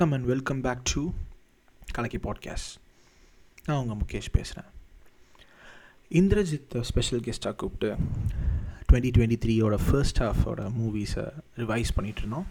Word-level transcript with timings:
வணக்கம் 0.00 0.18
and 0.18 0.28
welcome 0.28 0.60
back 0.60 0.82
to 0.94 1.10
Kalakki 1.92 2.18
podcast 2.18 2.76
நான் 3.64 3.78
உங்கள் 3.78 3.96
முகேஷ் 3.96 4.28
பேசுகிறேன் 4.32 4.68
இந்திரஜித்தை 6.10 6.80
ஸ்பெஷல் 6.80 7.20
கெஸ்ட்டாக 7.20 7.54
கூப்பிட்டு 7.54 7.96
டுவெண்ட்டி 8.92 9.10
டுவெண்ட்டி 9.18 9.38
த்ரீயோட 9.44 9.78
ஃபர்ஸ்ட் 9.90 10.18
ஹாஃபோட 10.18 10.70
மூவிஸை 10.78 11.26
ரிவைஸ் 11.56 11.92
பண்ணிகிட்டு 11.96 12.16
இருந்தோம். 12.16 12.46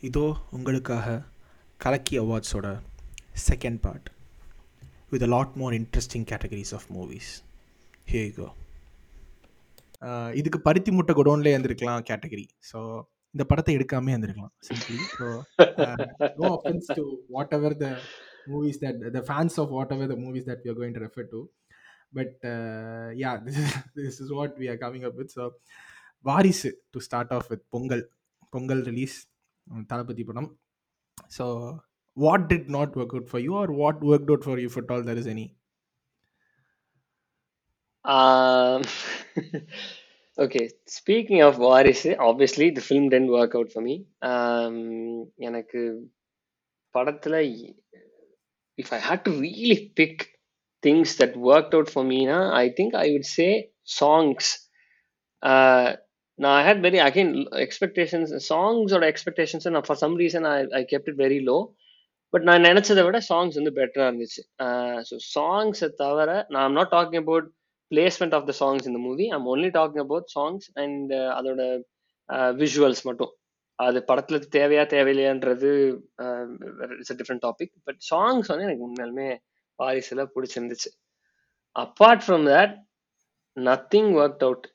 இதோ 0.00 0.36
உங்களுக்காக 0.50 1.22
கலக்கி 1.78 2.20
அவார்ட்ஸோட 2.20 2.80
second 3.50 3.78
part 3.80 4.10
with 5.10 5.22
a 5.22 5.26
lot 5.26 5.52
more 5.54 5.72
interesting 5.72 6.28
categories 6.30 6.74
of 6.74 6.86
movies 6.94 7.32
hey 8.04 8.30
go 8.30 8.52
இதுக்கு 10.32 10.60
பருத்தி 10.60 10.90
முட்டை 10.90 11.14
குடோன்லேயே 11.14 11.56
இருந்திருக்கலாம் 11.58 12.06
கேட்டகரி 12.10 12.48
ஸோ 12.72 13.02
இந்த 13.36 13.46
படத்தை 13.50 13.74
எடுக்காமே 13.78 14.12
இருந்திருக்கலாம். 14.14 14.52
Simply 14.68 14.98
so 15.18 15.26
no 16.40 16.46
offence 16.58 16.88
to 16.98 17.04
whatever 17.58 17.76
the 17.84 17.88
movies 18.52 18.80
that 18.84 19.00
the 19.16 19.22
fans 19.30 19.56
of 19.62 19.72
whatever 19.96 20.10
the 20.14 20.18
movies 20.24 20.46
that 20.50 20.62
we 20.64 20.70
are 20.72 20.78
going 20.80 20.94
to 20.98 21.02
refer 21.06 21.28
to 21.34 21.40
but 22.18 22.44
yeah 23.22 23.32
this 23.46 23.58
is 23.64 23.74
this 23.98 24.20
is 24.24 24.32
what 24.38 24.54
we 24.62 24.68
are 24.74 24.80
coming 24.84 25.06
up 25.10 25.18
with 25.22 25.34
so 25.38 25.46
Varisu 26.24 26.70
to 26.94 27.00
start 27.08 27.34
off 27.38 27.50
with 27.52 27.64
Pongal 27.76 28.04
Pongal 28.54 28.82
release 28.90 29.16
Thalapathy 29.92 30.24
படம். 30.30 30.50
So 31.36 31.44
what 32.16 32.46
did 32.52 32.68
not 32.76 32.96
work 33.00 33.14
out 33.16 33.30
for 33.32 33.42
you 33.46 33.52
or 33.62 33.72
what 33.82 34.02
work 34.10 34.30
out 34.32 34.46
for 34.48 34.60
you 34.64 34.70
but 34.74 34.92
all 34.94 35.06
there 35.08 35.20
is 35.22 35.30
any 35.34 35.46
okay 40.38 40.62
speaking 40.96 41.42
of 41.44 41.58
Varisu 41.62 42.10
obviously 42.26 42.66
the 42.76 42.82
film 42.86 43.08
didn't 43.14 43.30
work 43.36 43.54
out 43.58 43.72
for 43.72 43.84
me 43.84 43.94
எனக்கு 45.48 45.82
படத்தில் 46.94 47.38
if 48.78 48.92
I 48.92 49.00
had 49.06 49.24
to 49.24 49.32
really 49.40 49.78
pick 50.00 50.22
things 50.82 51.14
that 51.22 51.36
work 51.46 51.74
out 51.76 51.92
for 51.94 52.06
Meena 52.06 52.38
I 52.60 52.64
think 52.78 52.96
I 52.96 53.06
would 53.14 53.30
say 53.32 53.48
songs 53.98 54.50
நான் 56.38 56.54
I 56.54 56.62
had 56.66 56.84
very 56.86 57.00
again 57.08 57.32
expectations 57.66 58.32
சாங்ஸோட 58.50 59.04
எக்ஸ்பெக்டேஷன்ஸை 59.12 59.70
நான் 59.72 59.88
for 59.88 60.00
some 60.04 60.16
reason 60.24 60.46
I 60.48 60.56
I 60.80 60.82
kept 60.92 61.08
it 61.08 61.20
very 61.24 61.40
low 61.42 61.58
but 62.34 62.46
நான் 62.48 62.66
நினச்சதை 62.68 63.02
விட 63.06 63.18
songs 63.28 63.58
வந்து 63.60 63.72
பெட்டராக 63.78 64.08
இருந்துச்சு 64.08 64.42
so 65.08 65.16
சாங்ஸை 65.34 65.88
தவிர 66.02 66.30
நான் 66.48 66.72
not 66.72 66.92
talking 66.92 67.22
about 67.22 67.48
placement 67.90 68.34
of 68.38 68.46
the 68.50 68.54
songs 68.60 68.88
இந்த 68.90 69.00
movie 69.06 69.26
I'm 69.36 69.48
only 69.52 69.70
talking 69.78 70.04
about 70.06 70.30
songs 70.36 70.66
and 70.84 71.12
அதோட 71.38 71.62
விஷுவல்ஸ் 72.62 73.02
மட்டும். 73.08 73.32
அது 73.78 73.98
படத்துல 74.08 74.36
தேவையா 74.56 74.84
தேவையில்லையான்றது 74.92 75.70
it's 76.98 77.12
a 77.14 77.18
different 77.20 77.44
topic 77.46 77.72
but 77.84 78.00
songs 78.10 78.50
வந்து 78.50 78.66
எனக்கு 78.68 78.86
உண்மையாலுமே 78.88 79.28
வாரிசுல 79.78 80.24
பிடிச்சிருந்துச்சு. 80.34 80.90
Apart 81.76 82.24
from 82.26 82.46
that 82.52 82.74
nothing 83.56 84.10
work 84.20 84.42
out 84.46 84.66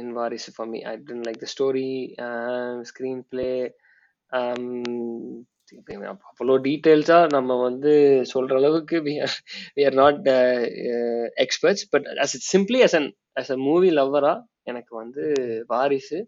in 0.00 0.12
Varisu 0.12 0.50
for 0.56 0.68
me 0.68 0.80
I 0.92 0.94
didn't 1.08 1.26
like 1.28 1.42
the 1.44 1.48
story 1.54 1.90
screenplay 3.32 3.50
அவ்வளோ 6.30 6.54
டீட்டெயில்ஸாக 6.68 7.32
நம்ம 7.36 7.56
வந்து 7.68 7.92
சொல்கிற 8.32 8.56
அளவுக்கு 8.60 8.96
we 9.06 9.14
are 9.26 9.36
we 9.76 9.84
are 9.88 9.98
not 10.02 10.20
experts 11.44 11.84
but 11.92 12.08
as 12.24 12.34
it 12.38 12.46
simply 12.54 12.80
as 12.86 12.96
an 13.00 13.08
as 13.40 13.52
a 13.56 13.58
movie 13.68 13.90
லவ்வராக 13.98 14.44
எனக்கு 14.70 14.92
வந்து 15.02 15.22
வாரிசு 15.72 16.18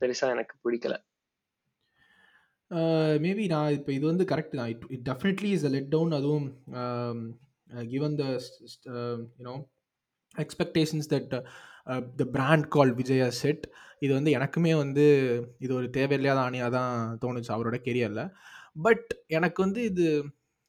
பெருசாக 0.00 0.34
எனக்கு 0.36 0.54
பிடிக்கல. 0.64 0.94
மேபி 3.24 3.44
நான் 3.54 3.74
இப்போ 3.78 3.90
இது 3.96 4.04
வந்து 4.10 4.24
கரெக்ட் 4.30 4.56
தான். 4.58 4.70
It 4.74 4.84
it 4.94 5.04
definitely 5.10 5.50
is 5.56 5.66
a 5.68 5.70
letdown 5.94 6.12
அதுவும் 6.18 6.46
given 7.92 8.16
the 8.20 8.24
you know 9.38 9.54
expectations 10.34 11.08
that 11.14 11.34
the 12.20 12.24
brand 12.36 12.66
call 12.76 12.92
Vijaya 13.00 13.28
set 13.42 13.64
இது 14.02 14.12
வந்து 14.14 14.30
எனக்குமே 14.30 14.72
வந்து 14.74 15.04
இது 15.58 15.72
ஒரு 15.74 15.88
தேவையில்லாத 15.90 16.40
ஆணியாக 16.40 16.70
தான் 16.70 16.94
தோணுச்சு 17.22 17.54
அவரோட 17.56 17.76
கெரியரில் 17.86 18.24
பட் 18.76 19.08
எனக்கு 19.28 19.58
வந்து 19.62 19.80
இது 19.84 20.06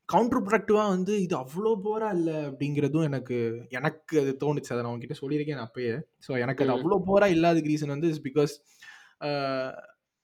கவுண்டர் 0.10 0.44
ப்ரொடக்டிவாக 0.48 0.90
வந்து 0.90 1.14
இது 1.22 1.36
அவ்வளோ 1.36 1.72
போராக 1.84 2.16
இல்லை 2.16 2.36
அப்படிங்கிறதும் 2.50 3.04
எனக்கு 3.04 3.38
எனக்கு 3.70 4.16
அது 4.22 4.32
தோணுச்சு. 4.40 4.72
அதை 4.74 4.82
நான் 4.84 4.92
உங்ககிட்ட 4.94 5.18
சொல்லியிருக்கேன் 5.22 5.64
அப்பயே. 5.66 5.94
ஸோ 6.28 6.32
எனக்கு 6.40 6.64
அது 6.64 6.76
அவ்வளோ 6.78 6.98
போராக 7.06 7.36
இல்லாத 7.36 7.64
ரீசன் 7.70 7.94
வந்து 7.96 8.10
is 8.10 8.24
because 8.24 8.54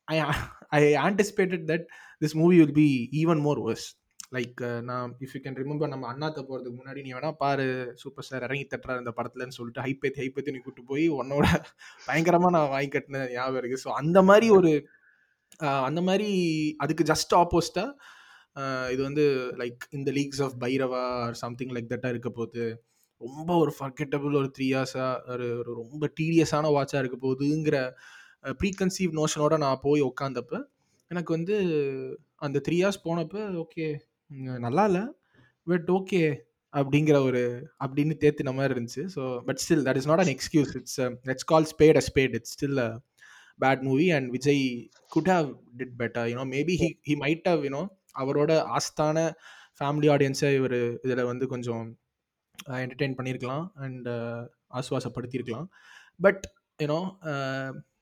I 0.07 0.17
I 0.69 0.79
anticipated 1.07 1.65
that 1.71 1.85
this 2.21 2.35
movie 2.35 2.57
will 2.61 2.77
be 2.81 2.87
even 3.21 3.41
more 3.41 3.61
worse 3.67 3.87
like 4.31 4.81
நான் 4.81 5.15
இஃப் 5.19 5.33
யூ 5.33 5.39
கேன் 5.43 5.57
ரிமெம்பர் 5.57 5.87
நம்ம 5.87 6.07
அண்ணாத்த 6.13 6.39
போகிறதுக்கு 6.41 6.79
முன்னாடி 6.79 7.01
நீ 7.01 7.11
வேணா 7.13 7.31
பாரு 7.37 7.65
சூப்பர் 7.95 8.25
ஸ்டார் 8.25 8.43
இறங்கி 8.43 8.65
தட்டுறாரு 8.65 8.97
இந்த 8.97 9.13
படத்துலன்னு 9.15 9.57
சொல்லிட்டு 9.57 9.81
ஹைப்பேத்தி 9.81 10.19
ஹைப்பேத்தி 10.21 10.51
நீ 10.51 10.57
கூட்டு 10.57 10.83
போய் 10.83 11.05
உன்னோட 11.09 11.45
பயங்கரமாக 12.05 12.53
நான் 12.57 12.69
வாங்கி 12.69 12.91
கட்டின 12.97 13.23
ஞாபகம் 13.31 13.59
இருக்குது 13.61 13.83
ஸோ 13.83 13.91
அந்த 13.91 14.21
மாதிரி 14.21 14.49
ஒரு 14.49 14.71
அந்த 15.81 16.01
மாதிரி 16.01 16.29
அதுக்கு 16.77 17.03
ஜஸ்ட் 17.03 17.33
ஆப்போசிட்டாக 17.35 18.91
இது 18.91 19.01
வந்து 19.03 19.25
லைக் 19.57 19.83
இந்த 19.89 20.11
leaks 20.11 20.43
of 20.43 20.55
Bairavaa 20.59 21.01
or 21.25 21.33
something 21.33 21.69
like 21.69 21.91
தட்டாக 21.91 22.09
இருக்க 22.09 22.29
போகுது. 22.29 22.65
ரொம்ப 23.21 23.51
ஒரு 23.57 23.71
ஃபர்கெட்டபிள் 23.79 24.33
ஒரு 24.35 24.49
த்ரீ 24.57 24.65
இயர்ஸாக 24.65 25.31
ஒரு 25.31 25.47
ஒரு 25.57 25.71
ரொம்ப 25.73 26.03
டீடியஸான 26.19 26.69
வாட்சாக 26.75 27.01
இருக்க 27.03 27.17
போகுதுங்கிற 27.21 27.77
ப்ரீகன்சீவ் 28.59 29.13
நோஷனோட 29.13 29.55
நான் 29.57 29.81
போய் 29.81 30.01
உட்காந்தப்ப 30.01 30.61
எனக்கு 31.11 31.31
வந்து 31.33 31.55
அந்த 32.37 32.57
த்ரீ 32.67 32.75
இயர்ஸ் 32.79 33.03
போனப்போ 33.03 33.41
ஓகே 33.63 33.87
நல்லா 34.65 34.83
இல்லை. 34.89 35.03
பட் 35.67 35.89
ஓகே 35.97 36.21
அப்படிங்கிற 36.73 37.17
ஒரு 37.27 37.41
அப்படின்னு 37.83 38.15
தேத்தின 38.23 38.53
மாதிரி 38.57 38.73
இருந்துச்சு. 38.75 39.03
So 39.15 39.21
but 39.47 39.61
still 39.63 39.85
that 39.87 39.99
is 40.01 40.09
not 40.11 40.23
an 40.25 40.33
excuse 40.35 40.73
it's 40.79 40.99
let's 41.29 41.47
call 41.51 41.67
spade 41.73 41.99
a 42.01 42.03
spade 42.09 42.35
it's 42.39 42.53
still 42.57 42.81
a 42.87 42.89
bad 43.59 43.81
movie 43.89 44.07
and 44.17 44.29
Vijay 44.37 44.63
could 45.15 45.31
have 45.33 45.47
did 45.79 45.95
better 46.01 46.27
you know 46.31 46.45
maybe 46.55 46.75
he 46.83 46.89
he 47.09 47.15
might 47.23 47.49
have 47.51 47.63
you know 47.67 47.83
அவரோட 48.19 48.51
ஆஸ்தான 48.77 49.17
family 49.79 50.07
ஆடியன்ஸை 50.15 50.51
இவர் 50.59 50.79
இதில் 51.05 51.27
வந்து 51.31 51.47
கொஞ்சம் 51.47 51.85
entertain 52.83 53.17
பண்ணியிருக்கலாம் 53.17 53.65
and 53.85 54.07
ஆசுவாசப்படுத்தியிருக்கலாம் 54.79 55.67
but 56.19 56.43
you know 56.79 56.99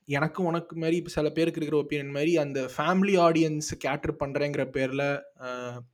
எனக்கும் 0.08 0.46
உனக்கு 0.46 0.74
மாதிரி 0.76 0.96
இப்போ 0.98 1.12
சில 1.14 1.28
பேருக்கு 1.30 1.60
இருக்கிற 1.60 1.78
ஒப்பீனியன் 1.80 2.14
மாதிரி 2.16 2.32
அந்த 2.36 2.60
ஃபேமிலி 2.74 3.14
ஆடியன்ஸ் 3.26 3.68
கேட்டர் 3.84 4.14
பண்ணுறேங்கிற 4.20 4.62
பேரில் 4.76 5.04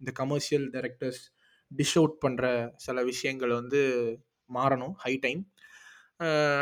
இந்த 0.00 0.10
கமர்ஷியல் 0.12 0.66
டைரக்டர்ஸ் 0.76 1.22
டிஷ் 1.70 1.96
அவுட் 2.00 2.16
பண்ணுற 2.24 2.44
சில 2.76 3.02
விஷயங்கள் 3.02 3.52
வந்து 3.52 3.80
மாறணும் 4.50 4.94
high 5.04 5.12
time 5.16 5.42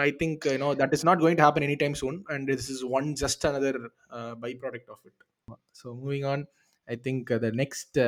I 0.06 0.10
think 0.22 0.46
you know 0.46 0.70
that 0.82 0.94
is 0.96 1.06
not 1.08 1.22
going 1.24 1.38
to 1.40 1.46
happen 1.46 1.66
any 1.68 1.78
time 1.82 1.96
soon 2.02 2.18
and 2.34 2.50
this 2.52 2.70
is 2.70 2.82
one 2.98 3.08
just 3.22 3.46
another 3.50 3.80
byproduct 4.62 4.90
of 4.90 5.04
it 5.10 5.22
so 5.80 5.86
moving 6.02 6.26
on 6.34 6.44
I 6.88 6.96
think 7.06 7.32
the 7.46 7.50
next 7.62 8.00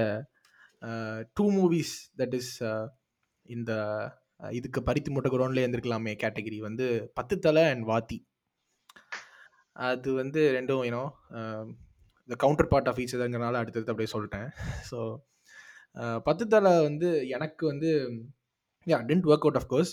two 1.37 1.47
movies 1.53 1.94
that 2.22 2.37
is 2.41 2.53
இந்த 3.47 3.72
இதுக்கு 4.53 4.81
பருத்தி 4.83 5.10
மூட்டை 5.10 5.31
குடோன்லேயே 5.31 5.65
இருந்திருக்கலாமே 5.65 6.12
category 6.22 6.59
வந்து 6.60 6.87
பத்து 7.15 7.34
Thala 7.38 7.65
and 7.72 7.84
வாத்தி. 7.93 8.19
அது 9.76 10.08
வந்து 10.14 10.40
ரெண்டும் 10.56 10.82
you know 10.88 11.04
இந்த 12.28 12.36
கவுண்டர் 12.38 12.68
பார்ட் 12.68 12.88
ஆஃப் 12.88 13.00
ஈச் 13.02 13.14
அடுத்தடுத்து 13.14 13.92
அப்படியே 13.92 14.12
சொல்லிட்டேன். 14.14 14.48
ஸோ 14.90 14.98
uh, 15.96 16.18
பத்து 16.22 16.44
தலை 16.48 16.72
வந்து 16.80 17.08
எனக்கு 17.28 17.64
வந்து 17.66 17.90
yeah 18.86 18.98
didn't 19.10 19.28
work 19.30 19.46
out 19.46 19.60
of course 19.60 19.92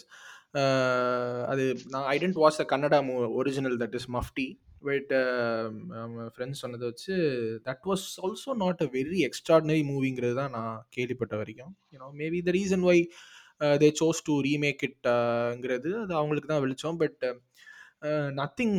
அது 1.47 1.63
நான் 1.89 2.07
I 2.13 2.16
didn't 2.19 2.39
watch 2.41 2.59
the 2.61 2.66
Kannada 2.72 2.99
மூ 3.07 3.16
original 3.39 3.78
that 3.78 3.95
is 3.99 4.07
Mufti 4.09 4.47
but 4.81 5.11
friends 6.34 6.61
சொன்னதை 6.63 6.85
வச்சு 6.87 7.13
that 7.66 7.85
was 7.85 8.05
also 8.23 8.53
not 8.55 8.81
a 8.81 8.87
very 8.93 9.19
extraordinary 9.27 9.84
மூவிங்கிறது 9.91 10.35
தான் 10.35 10.55
நான் 10.57 10.75
கேள்விப்பட்ட 10.89 11.35
வரைக்கும். 11.35 11.73
You know 11.93 12.09
maybe 12.22 12.41
the 12.41 12.53
reason 12.59 12.85
why 12.89 12.97
they 13.81 13.89
chose 14.01 14.22
to 14.23 14.35
remake 14.41 14.84
இட்ங்கிறது 14.87 15.89
அது 16.03 16.13
அவங்களுக்கு 16.16 16.49
தான் 16.53 16.63
வெளிச்சோம் 16.66 16.99
but 17.03 17.23
nothing 18.01 18.77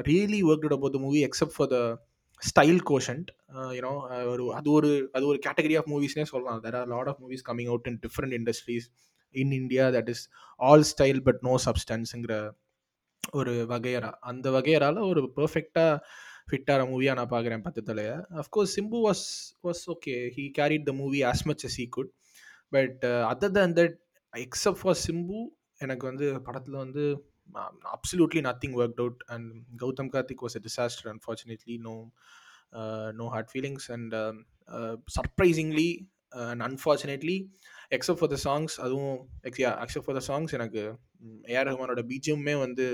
really 0.00 0.42
work 0.42 0.72
about 0.72 0.92
the 0.92 0.98
movie 0.98 1.24
except 1.24 1.56
for 1.56 1.68
the 1.68 2.04
style 2.50 2.80
quotient 2.90 3.28
you know 3.70 4.24
ஒரு 4.26 4.54
அது 4.54 4.70
ஒரு 4.70 5.10
அது 5.12 5.26
ஒரு 5.26 5.38
கேட்டகரி 5.46 5.76
ஆஃப் 5.76 5.88
மூவிஸ்னே 5.88 6.22
சொல்லலாம். 6.22 6.62
There 6.62 6.76
are 6.76 6.88
lot 6.88 7.06
of 7.06 7.22
movies 7.22 7.44
coming 7.48 7.66
out 7.66 7.86
in 7.86 8.00
different 8.06 8.32
industries 8.32 8.90
in 9.30 9.50
India 9.50 9.86
that 9.92 10.08
is 10.08 10.28
all 10.56 10.84
style 10.96 11.22
but 11.22 11.38
no 11.40 11.54
சப்ஸ்டன்ஸுங்கிற 11.64 12.50
ஒரு 13.32 13.66
வகையரா 13.68 14.10
அந்த 14.20 14.50
வகையரால் 14.50 15.08
ஒரு 15.08 15.32
பர்ஃபெக்டாக 15.36 15.98
ஃபிட்டார 16.50 16.82
மூவியாக 16.88 17.14
நான் 17.14 17.30
பார்க்குறேன் 17.30 17.60
Pathu 17.60 17.82
of course 18.30 18.80
Simbu 18.80 18.98
was 19.08 19.54
was 19.62 19.82
okay 19.86 20.30
he 20.36 20.50
carried 20.58 20.82
the 20.82 20.92
movie 20.92 21.22
as 21.22 21.44
much 21.44 21.66
as 21.66 21.80
he 21.80 21.88
could 21.88 22.12
but 22.68 23.04
other 23.04 23.50
than 23.50 23.72
that 23.72 23.96
except 24.36 24.80
for 24.80 24.96
Simbu 25.08 25.44
எனக்கு 25.78 26.06
வந்து 26.06 26.40
படத்தில் 26.42 26.74
வந்து 26.74 27.30
Um, 27.54 27.78
absolutely 27.92 28.40
nothing 28.42 28.72
worked 28.74 29.00
out. 29.00 29.14
And 29.28 29.64
gautam 29.76 30.10
karthik 30.10 30.42
was 30.42 30.56
a 30.56 30.60
disaster 30.60 31.08
unfortunately. 31.10 31.78
No 31.78 31.94
no 33.18 33.26
hard 33.34 33.50
feelings 33.52 33.86
and 33.96 34.14
surprisingly 35.16 35.88
and 36.50 36.62
unfortunately 36.68 37.36
except 37.96 38.20
for 38.20 38.32
the 38.34 38.38
songs 38.46 38.74
அதுவும் 38.84 39.18
except 39.48 40.06
for 40.06 40.18
the 40.18 40.22
songs 40.30 40.54
எனக்கு 40.58 40.82
AR 41.54 41.68
ரஹ்மானோட 41.70 42.02
பிஜிஎம்மே 42.12 42.54
வந்து 42.64 42.86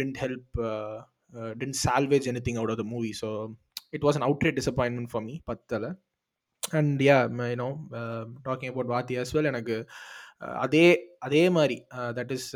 didn't 0.00 0.18
help 0.24 0.58
didn't 1.60 1.78
salvage 1.84 2.28
anything 2.48 2.58
out 2.62 2.72
of 2.74 2.80
the 2.82 2.86
movie 2.94 3.12
so 3.22 3.30
it 3.96 4.04
was 4.08 4.18
an 4.20 4.26
outright 4.28 4.58
disappointment 4.60 5.10
for 5.12 5.24
me 5.28 5.36
பத்தில். 5.50 5.88
And 6.62 7.00
yeah 7.08 7.16
you know 7.52 7.70
talking 8.48 8.72
about 8.72 8.92
Vaathi 8.94 9.16
as 9.22 9.32
well 9.36 9.50
எனக்கு 9.52 9.76
uh, 10.44 10.54
அதே 10.64 10.86
அதே 11.26 11.42
மாதிரி 11.56 11.78
uh, 11.96 12.10
that 12.18 12.32
is 12.36 12.48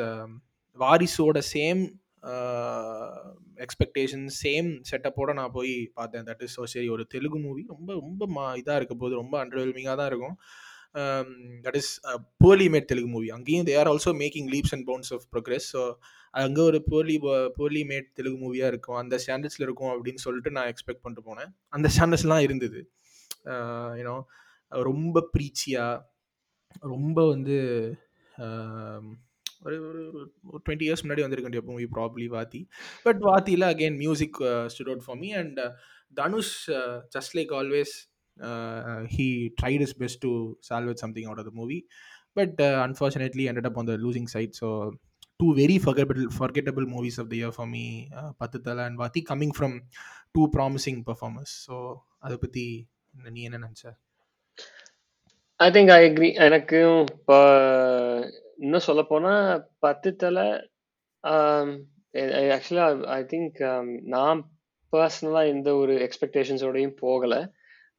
வாரிசோட 0.83 1.39
same 1.55 1.83
expectation 3.65 4.25
same 4.43 4.69
செட்டப்போட 4.89 5.31
நான் 5.39 5.55
போய் 5.57 5.75
பார்த்தேன். 5.99 6.25
That 6.29 6.43
is 6.47 6.57
so 6.59 6.65
சரி 6.73 6.89
ஒரு 6.95 7.05
தெலுங்கு 7.15 7.39
மூவி 7.45 7.63
ரொம்ப 7.75 7.91
ரொம்ப 8.01 8.27
மா 8.37 8.45
இதாக 8.61 8.79
இருக்க 8.81 8.95
போது 9.03 9.15
ரொம்ப 9.23 9.35
அண்டர்வெல்மிங்காக 9.43 9.97
தான் 10.01 10.11
இருக்கும். 10.13 10.37
That 11.65 11.79
is 11.81 11.91
poorly 12.43 12.67
made 12.75 12.89
Telugu 12.91 13.13
movie 13.15 13.29
அங்கேயும் 13.37 13.67
they 13.69 13.75
are 13.81 13.91
also 13.93 14.13
making 14.23 14.49
leaps 14.55 14.75
and 14.77 14.87
bounds 14.91 15.13
of 15.17 15.27
progress 15.35 15.69
so 15.75 15.83
அங்கே 16.43 16.63
ஒரு 16.69 16.79
போலி 16.91 17.17
புவர்லி 17.57 17.83
மேட் 17.91 18.09
தெலுங்கு 18.19 18.41
மூவியாக 18.45 18.73
இருக்கும். 18.73 18.99
அந்த 19.03 19.15
ஸ்டாண்டர்ட்ஸில் 19.25 19.67
இருக்கும் 19.67 19.93
அப்படின்னு 19.95 20.23
சொல்லிட்டு 20.27 20.51
நான் 20.57 20.71
எக்ஸ்பெக்ட் 20.73 21.03
பண்ணிட்டு 21.05 21.29
போனேன். 21.31 21.51
அந்த 21.77 21.89
ஸ்டாண்டர்ட்ஸ்லாம் 21.95 22.45
இருந்தது. 22.47 22.81
யூனோ 24.01 24.17
ரொம்ப 24.91 25.23
ப்ரீச்சியாக 25.35 26.05
ரொம்ப 26.95 27.19
வந்து 27.33 27.57
ஒரு 29.63 29.77
ஒரு 29.89 30.03
ஒரு 30.47 30.61
டுவெண்ட்டி 30.65 30.87
இயர்ஸ் 30.89 31.03
முன்னாடி 31.05 31.23
வந்திருக்க 31.23 31.49
வேண்டிய 31.49 31.63
movie 31.67 31.87
probably 31.97 32.27
Vaathi. 32.29 32.61
But 33.03 33.21
வாத்தியில் 33.21 33.67
again 33.71 33.97
music 33.97 34.39
stood 34.67 34.87
out 34.87 35.05
for 35.05 35.19
me 35.19 35.31
and 35.33 35.59
Dhanush 36.15 36.55
just 37.17 37.35
like 37.39 37.53
always 37.53 37.95
he 39.15 39.27
tried 39.61 39.81
his 39.81 39.97
best 39.97 40.21
to 40.21 40.31
salvage 40.61 40.97
something 40.97 41.25
out 41.25 41.39
of 41.39 41.49
the 41.51 41.55
movie 41.55 41.79
but 42.35 42.61
unfortunately 42.85 43.47
ended 43.49 43.67
up 43.67 43.79
on 43.79 43.87
the 43.87 43.97
losing 43.97 44.27
side 44.27 44.55
so 44.61 44.69
two 45.41 45.49
very 45.55 45.77
forgettable 45.83 46.23
forgettable 46.39 46.87
movies 46.87 47.19
of 47.21 47.31
the 47.31 47.35
year 47.35 47.55
for 47.57 47.69
me 47.69 47.85
Pathu 48.37 48.61
Thala 48.61 48.85
and 48.85 48.99
Vaathi 49.01 49.23
coming 49.31 49.55
from 49.59 49.77
two 50.33 50.45
promising 50.57 51.01
performance 51.07 51.53
so 51.67 51.77
அதை 52.19 52.37
பற்றி 52.37 52.65
நீ 53.31 53.41
என்ன 53.43 53.59
நினச்ச? 53.59 53.85
I 55.61 55.71
think 55.71 55.91
I 55.91 56.11
agree 56.11 56.35
எனக்கும் 56.35 57.07
இப்போ 57.13 57.37
இன்னும் 58.57 58.81
சொல்ல 58.81 59.03
போனா 59.03 59.33
பத்து 59.79 60.17
தலை 60.17 60.45
ஆக்சுவலா 62.57 63.05
ஐ 63.05 63.23
திங்க் 63.23 63.59
நான் 64.05 64.41
பர்சனலா 64.93 65.47
எந்த 65.47 65.75
ஒரு 65.75 65.95
எக்ஸ்பெக்டேஷன்ஸோடையும் 65.97 66.97
போகல. 66.97 67.51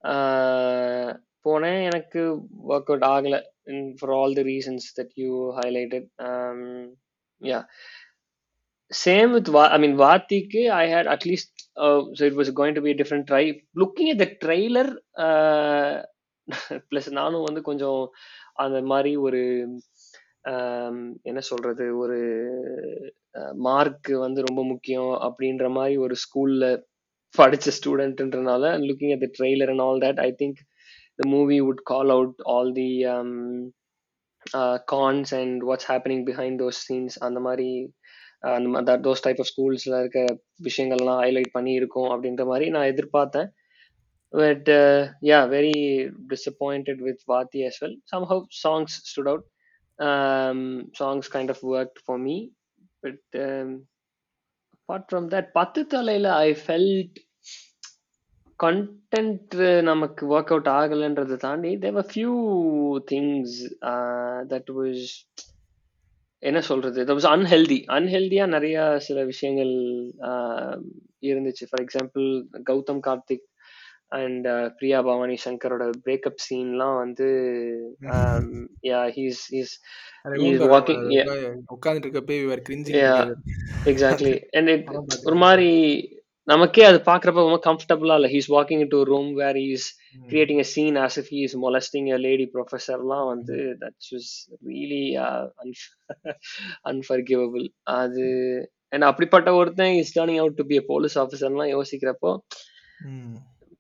ஆஹ் 0.04 1.12
போனேன். 1.46 1.84
எனக்கு 1.84 2.22
ஒர்க் 2.70 2.90
அவுட் 2.92 3.06
ஆகல. 3.10 3.42
For 4.00 4.12
all 4.12 4.34
the 4.34 4.42
reasons 4.42 4.88
that 5.02 5.12
you 5.14 5.56
highlighted 5.58 6.08
yeah 7.42 7.60
same 9.06 9.32
with 9.32 9.48
வா 9.48 9.70
I 9.70 9.80
mean 9.80 9.98
வாத்திக்கு 10.00 10.64
I 10.80 10.94
had 10.94 11.12
at least 11.16 11.58
least 11.80 11.82
uh, 11.82 12.02
so 12.14 12.28
to 12.28 12.40
was 12.40 12.96
different 13.02 13.28
try 13.32 13.44
looking 13.76 14.10
a 14.10 14.16
different 14.16 14.38
try. 14.46 14.62
Plus 16.90 17.10
நானும் 17.12 17.48
வந்து 17.48 17.62
கொஞ்சம் 17.62 18.02
அந்த 18.56 18.78
மாதிரி 18.82 19.12
ஒரு 19.18 19.42
என்ன 21.22 21.40
சொல்றது 21.52 21.86
ஒரு 21.98 22.20
மார்க் 23.68 24.12
வந்து 24.18 24.40
ரொம்ப 24.42 24.62
முக்கியம் 24.64 25.12
அப்படின்ற 25.28 25.66
மாதிரி 25.70 25.96
ஒரு 25.98 26.16
ஸ்கூல்ல 26.24 26.68
படிச்ச 27.36 27.74
ஸ்டூடெண்ட்ன்றனால 27.78 28.72
looking 28.88 29.14
at 29.16 29.26
the 29.26 29.30
trailer 29.38 29.72
and 29.74 29.82
all 29.82 30.02
that 30.02 30.20
I 30.20 30.30
think 30.40 30.60
the 31.20 31.28
movie 31.28 31.58
would 31.62 31.84
call 31.84 32.10
out 32.10 32.40
all 32.46 32.72
the 32.72 32.90
cons 34.94 35.34
and 35.42 35.64
what's 35.64 35.90
happening 35.92 36.24
behind 36.30 36.60
those 36.62 36.80
scenes 36.88 37.18
அந்த 37.20 37.40
மாதிரி 37.40 37.70
அந்த 38.76 38.92
தோஸ் 39.06 39.24
டைப் 39.26 39.40
ஆஃப் 39.40 39.50
ஸ்கூல்ஸ்ல 39.52 39.96
இருக்க 40.00 40.20
விஷயங்கள்லாம் 40.64 41.22
ஹைலைட் 41.24 41.52
பண்ணி 41.52 41.72
இருக்கும் 41.74 42.12
அப்படின்ற 42.14 42.44
மாதிரி 42.46 42.68
நான் 42.70 42.90
எதிர்பார்த்தேன். 42.94 43.50
But 44.32 44.68
uh, 44.70 45.10
yeah 45.22 45.46
very 45.48 46.12
disappointed 46.28 47.02
with 47.02 47.20
vati 47.28 47.64
as 47.64 47.78
well 47.82 47.96
somehow 48.06 48.46
songs 48.50 49.02
stood 49.04 49.28
out 49.28 49.44
um 50.00 50.92
songs 50.94 51.28
kind 51.28 51.50
of 51.50 51.62
worked 51.64 52.00
for 52.00 52.18
me 52.18 52.52
but 53.04 53.40
um, 53.46 53.86
apart 54.74 55.06
from 55.10 55.30
that 55.30 55.54
பத்து 55.54 55.88
தலையில 55.88 56.30
i 56.48 56.54
felt 56.68 57.12
content 58.60 59.54
நமக்கு 59.82 60.24
ஒர்க் 60.36 60.52
அவுட் 60.54 60.72
ஆகலைன்றதை 60.80 61.38
தாண்டி 61.38 61.78
there 61.78 62.00
few 62.16 62.34
things 63.12 63.50
uh, 63.92 64.40
that 64.52 64.68
was 64.80 64.98
என்ன 66.40 66.60
சொல்றது 66.62 67.00
that 67.06 67.18
was 67.20 67.28
unhealthy 67.36 67.80
அன்ஹெல்தியா 67.96 68.48
நிறைய 68.48 69.00
சில 69.08 69.24
விஷயங்கள் 69.24 69.74
uh, 70.30 70.76
இருந்துச்சு 71.30 71.66
for 71.70 71.84
example 71.86 72.28
Gautham 72.70 73.02
Karthik 73.08 73.49
and 74.12 74.46
Priya 74.78 75.00
Bhavani 75.02 75.36
சங்கரோட 75.46 75.84
பிரேக்கப் 76.06 76.44
சீன்லாம் 76.46 76.96
வந்து 76.98 77.28
யா 78.90 79.02
ஹீஸ் 79.18 79.42
ஹீஸ் 79.54 79.74
ஹீஸ் 80.36 80.64
உட்காந்துட்டு 81.76 82.08
இருக்கப்பே 82.08 82.38
இவர் 82.44 82.64
கிரிஞ்சி. 82.70 82.94
எக்ஸாக்ட்லி 83.86 84.34
அண்ட் 84.58 84.72
ஒரு 85.28 85.38
மாதிரி 85.44 85.70
நமக்கே 86.48 86.84
அது 86.86 87.00
பாக்குறப்ப 87.08 87.44
ரொம்ப 87.46 87.60
கம்ஃபர்டபுளா 87.66 88.16
இல்ல. 88.16 88.28
He's 88.28 88.48
walking 88.54 88.84
to 88.94 89.00
room 89.10 89.30
where 89.34 89.58
is 89.66 89.88
creating 90.26 90.60
a 90.60 90.68
scene 90.72 90.98
as 91.04 91.18
if 91.22 91.30
he's 91.36 91.54
molesting 91.66 92.10
a 92.10 92.20
lady 92.20 92.46
ப்ரொஃபஸர்லாம் 92.56 93.28
வந்து 93.28 93.58
தட்ஸ் 93.84 94.12
வாஸ் 94.14 94.32
ரியலி 94.70 95.04
அன்ஃபர்கிவபிள் 96.92 97.66
அது 98.00 98.26
அண்ட் 98.92 99.04
அப்படிப்பட்ட 99.04 99.50
ஒருத்தன் 99.54 99.96
is 100.02 100.16
turning 100.18 100.42
out 100.44 100.56
to 100.56 100.66
be 100.66 100.78
a 100.78 100.86
police 100.88 101.18
ஆஃபீஸர்லாம் 101.20 101.74
யோசிக்கிறப்போ 101.76 102.32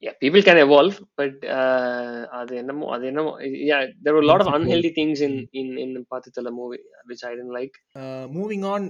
yeah 0.04 0.14
people 0.24 0.42
can 0.48 0.58
evolve 0.66 0.96
but 1.20 1.34
uh 1.60 2.20
அது 2.40 2.54
என்னமோ 2.62 2.86
அது 2.96 3.04
என்னமோ 3.12 3.32
yeah 3.70 3.82
there 4.04 4.14
were 4.16 4.24
a 4.26 4.30
lot 4.32 4.42
of 4.44 4.50
unhealthy 4.58 4.92
things 5.00 5.18
in 5.28 5.34
in 5.60 5.68
in 5.84 5.92
பாத்துத்தல 6.12 6.52
movie 6.60 6.82
which 7.10 7.24
i 7.30 7.34
didn't 7.36 7.56
like. 7.60 7.76
Moving 8.38 8.66
on 8.74 8.88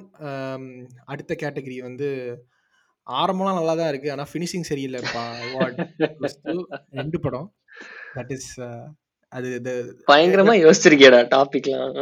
அடுத்த 1.11 1.33
category 1.43 1.77
வந்து 1.87 2.09
ஆரம்பம்லாம் 3.07 3.59
நல்லா 3.59 3.73
தான் 3.79 3.91
இருக்கு 3.91 4.11
ஆனா 4.15 4.25
ஃபினிஷிங் 4.31 4.67
சரியில்லைப்பா 4.71 5.23
அவார்ட் 5.45 5.79
ரெண்டு 6.99 7.19
படம். 7.25 7.47
தட் 8.17 8.33
இஸ் 8.37 8.51
அது 9.33 9.49
the 9.67 9.75
பயங்கரமா 10.11 10.55
யோசிச்சிருக்கேடா 10.65 11.21
டாபிக்லாம் 11.35 11.95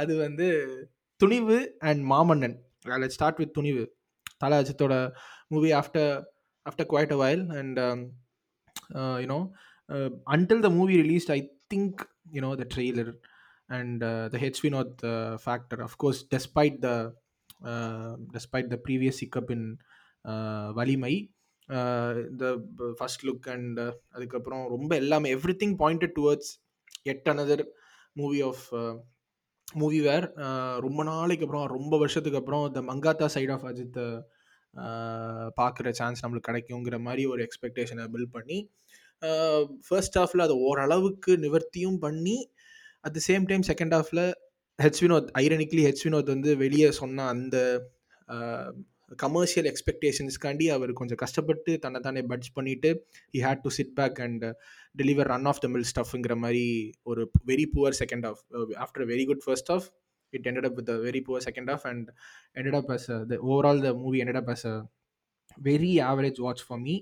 அது 0.00 0.12
வந்து 0.24 0.46
Thunivu 1.20 1.58
and 1.88 2.02
Maamannan. 2.12 2.56
Let 3.02 3.14
start 3.16 3.42
with 3.42 3.54
Thunivu. 3.58 3.84
Thala 4.42 4.56
அஜித்தோட 4.62 4.94
movie 5.54 5.70
after 5.80 6.10
after 6.68 6.88
quite 6.92 7.14
a 7.16 7.18
while 7.24 7.44
and 7.60 7.80
you know 9.24 9.40
until 10.34 10.60
the 10.60 10.70
movie 10.76 10.96
released 11.02 11.30
i 11.30 11.42
think 11.72 11.92
you 12.34 12.40
know 12.44 12.54
the 12.60 12.68
trailer 12.74 13.08
and 13.68 14.02
uh, 14.02 14.28
the 14.28 14.38
h 14.46 14.58
vinod 14.64 14.90
uh, 15.04 15.34
factor. 15.38 15.78
Of 15.82 15.94
course 15.98 16.18
despite 16.34 16.76
the 16.80 16.96
uh, 17.70 18.12
despite 18.36 18.68
the 18.72 18.78
previous 18.78 19.18
hiccup 19.22 19.48
in 19.56 19.62
uh, 20.24 20.66
வலிமை 20.78 21.14
இந்த 22.30 22.44
first 22.98 23.22
look 23.26 23.46
and 23.54 23.78
அதுக்கப்புறம் 24.16 24.64
ரொம்ப 24.74 24.92
எல்லாமே 25.02 25.28
everything 25.62 25.74
pointed 25.82 26.14
towards 26.18 26.50
at 27.12 27.28
another 27.32 27.62
movie 28.20 28.40
of 28.48 28.64
movie 29.74 30.00
where 30.00 30.26
ரொம்ப 30.86 31.00
நாளைக்கு 31.10 31.44
அப்புறம் 31.46 31.66
ரொம்ப 31.76 31.94
வருஷத்துக்கு 32.02 32.40
அப்புறம் 32.40 32.64
the 32.76 32.82
Mankatha 32.90 33.28
side 33.36 33.52
of 33.54 33.66
Ajith 33.70 33.98
பார்க்குற 35.58 35.90
சான்ஸ் 35.90 36.22
நம்மளுக்கு 36.22 36.48
கிடைக்குங்கிற 36.50 36.98
மாதிரி 37.00 37.22
ஒரு 37.26 37.42
எக்ஸ்பெக்டேஷனை 37.46 38.06
பில்ட் 38.14 38.34
பண்ணி 38.34 38.58
ஃபர்ஸ்ட் 39.86 40.18
ஹாஃபில் 40.18 40.44
அதை 40.46 40.56
ஓரளவுக்கு 40.62 41.34
நிவர்த்தியும் 41.36 41.98
பண்ணி 41.98 42.36
at 43.04 43.14
the 43.14 43.22
same 43.28 43.46
time 43.46 43.62
second 43.62 43.94
ஹாஃபில் 43.94 44.24
H 44.78 45.02
Vinoth 45.02 45.28
ironically 45.38 45.84
H 45.86 46.04
Vinoth 46.06 46.32
வந்து 46.34 46.50
வெளியே 46.56 46.90
சொன்ன 46.92 47.26
அந்த 47.26 47.56
கமர்ஷியல் 49.16 49.68
எக்ஸ்பெக்டேஷன்ஸ்க்காண்டி 49.70 50.66
அவர் 50.68 50.92
கொஞ்சம் 50.92 51.16
கஷ்டப்பட்டு 51.16 51.72
தன்னை 51.78 51.98
தானே 52.00 52.22
பட்ஜ் 52.22 52.48
பண்ணிட்டு 52.52 52.90
he 53.34 53.40
had 53.40 53.62
to 53.62 53.70
sit 53.70 53.92
back 53.94 54.18
and 54.20 54.44
deliver 54.98 55.28
run 55.28 55.46
of 55.46 55.60
the 55.60 55.68
mill 55.68 55.88
ஸ்டஃப்ங்கிற 55.92 56.36
மாதிரி 56.36 56.64
ஒரு 57.02 57.24
very 57.46 57.66
poor 57.74 57.96
second 58.00 58.26
half 58.26 58.40
after 58.76 59.06
very 59.06 59.26
good 59.26 59.44
first 59.44 59.70
half 59.70 59.86
it 60.32 60.46
ended 60.50 60.66
up 60.68 60.74
with 60.78 60.88
a 60.88 60.98
very 61.06 61.20
poor 61.20 61.38
second 61.40 61.68
half 61.72 61.84
and 61.84 62.04
ended 62.56 62.74
up 62.74 62.88
as 62.96 63.04
a, 63.08 63.18
the 63.30 63.38
overall 63.48 63.78
the 63.86 63.92
movie 63.94 64.20
ended 64.24 64.38
up 64.42 64.48
as 64.54 64.64
a 64.64 64.76
very 65.58 65.92
average 66.10 66.38
watch 66.46 66.62
for 66.62 66.78
me 66.86 66.96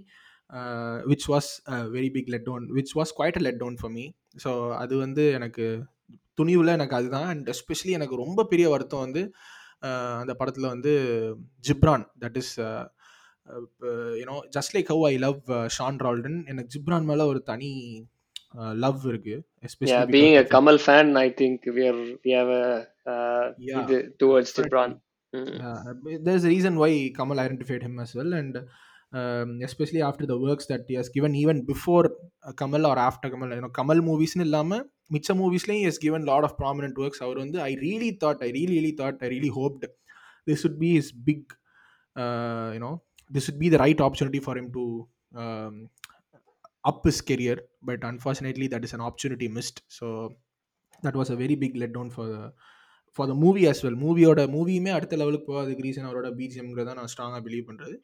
uh, 0.51 0.97
which 1.03 1.25
was 1.29 1.47
a 1.69 1.89
very 1.89 2.11
big 2.11 2.29
letdown 2.29 2.63
which 2.79 2.93
was 2.95 3.11
quite 3.13 3.37
a 3.37 3.45
letdown 3.49 3.77
for 3.85 3.93
me 3.97 4.07
so 4.45 4.53
அது 4.83 4.95
வந்து 5.03 5.25
எனக்கு 5.39 5.67
துணிவில் 6.39 6.77
எனக்கு 6.77 6.97
அதுதான் 6.99 7.29
and 7.33 7.49
especially 7.53 7.93
எனக்கு 7.99 8.17
ரொம்ப 8.23 8.41
பெரிய 8.53 8.67
வருத்தம் 8.73 9.05
வந்து 9.07 9.23
uh, 9.87 10.17
அந்த 10.23 10.33
படத்தில் 10.41 10.73
வந்து 10.75 10.93
Ghibran 11.69 12.05
that 12.23 12.39
is 12.43 12.53
you know 14.21 14.37
just 14.57 14.75
like 14.77 14.91
how 14.93 15.05
I 15.11 15.15
love 15.27 15.41
Sean 15.77 16.01
Roldan 16.07 16.39
எனக்கு 16.53 16.73
ஜிப்ரான் 16.75 17.09
மேலே 17.11 17.25
ஒரு 17.33 17.41
தனி 17.51 17.71
லவ் 18.84 19.04
இருக்கு 19.12 19.36
Yeah, 19.36 19.68
especially 19.68 20.12
being 20.16 20.36
a 20.36 20.44
because 20.44 20.54
Kamal 20.56 20.78
fan, 20.88 21.08
I 21.26 21.30
think 21.40 21.58
we 21.78 21.84
are 21.90 22.00
we 22.24 22.32
have 22.40 22.52
a 22.62 22.66
uh, 23.14 23.46
Yeah, 23.70 23.82
இது 23.84 23.98
towards 24.22 24.52
Gibran. 24.58 24.92
definitely. 24.94 25.06
Mm. 25.34 25.58
Uh, 25.70 26.20
there's 26.26 26.44
a 26.44 26.48
reason 26.48 26.76
why 26.82 26.92
Kamal 27.18 27.40
identified 27.40 27.84
him 27.88 28.00
as 28.00 28.12
well, 28.16 28.32
and 28.34 28.56
um, 29.20 29.50
especially 29.68 30.02
after 30.02 30.26
the 30.26 30.38
works 30.38 30.66
that 30.66 30.84
he 30.88 30.96
has 31.00 31.10
given, 31.10 31.34
even 31.36 31.58
before 31.66 32.06
uh, 32.48 32.54
Kamal 32.62 32.86
or 32.86 32.98
after 33.00 33.30
Kamal, 33.30 33.54
you 33.58 33.62
know, 33.66 33.74
Kamal 33.80 34.02
movies 34.10 34.34
இல்லாம 34.48 34.80
மிச்ச 35.14 35.36
மூவிஸ்லையும் 35.42 35.84
he 35.84 35.88
has 35.92 36.00
given 36.06 36.24
lot 36.32 36.44
of 36.48 36.52
prominent 36.62 36.98
works. 37.04 37.20
அவர் 37.26 37.38
வந்து 37.38 37.60
I 37.70 37.74
really 37.86 38.12
thought, 38.22 38.40
I 38.48 38.52
really, 38.58 38.76
really 38.80 38.96
thought, 39.00 39.18
I 39.26 39.30
really 39.36 39.54
hoped 39.60 39.86
this 40.50 40.62
would 40.66 40.78
be 40.86 40.92
his 41.00 41.08
big, 41.30 41.42
uh, 42.16 42.70
you 42.76 42.82
know, 42.86 42.96
this 43.36 43.46
would 43.48 43.60
be 43.66 43.70
the 43.70 43.82
right 43.86 44.02
opportunity 44.08 44.42
for 44.48 44.56
him 44.60 44.68
to 44.78 44.84
um, 45.42 45.74
up 46.85 47.05
his 47.05 47.21
career. 47.23 47.57
But 47.83 48.01
unfortunately, 48.05 48.69
that 48.69 48.85
is 48.85 48.95
an 48.95 49.01
opportunity 49.01 49.49
missed. 49.49 49.83
So 49.89 50.07
that 51.03 51.15
was 51.15 51.31
a 51.31 51.37
very 51.37 51.57
big 51.57 51.77
letdown 51.77 52.11
for 52.11 52.27
the 52.27 52.45
for 53.19 53.29
the 53.31 53.35
movie 53.43 53.63
as 53.71 53.83
well 53.85 53.99
மூவியோட 54.05 54.41
மூவியுமே 54.55 54.91
அடுத்த 54.95 55.17
லெவலுக்கு 55.21 55.49
போகாதுக்கு 55.51 55.85
reason 55.87 56.07
அவரோட 56.09 56.29
பிஜிஎம்ங்கிறத 56.39 56.95
நான் 56.99 57.11
ஸ்ட்ராங்காக 57.13 57.43
believe 57.47 57.69
பண்ணுறது 57.69 57.97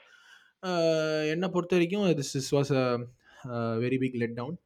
என்னை 1.32 1.49
பொறுத்த 1.54 1.75
வரைக்கும் 1.78 2.04
this 2.20 2.34
is 2.40 2.50
was 2.56 2.70
a 2.80 2.84
very 3.84 3.99
big 4.02 4.18
letdown 4.40 4.56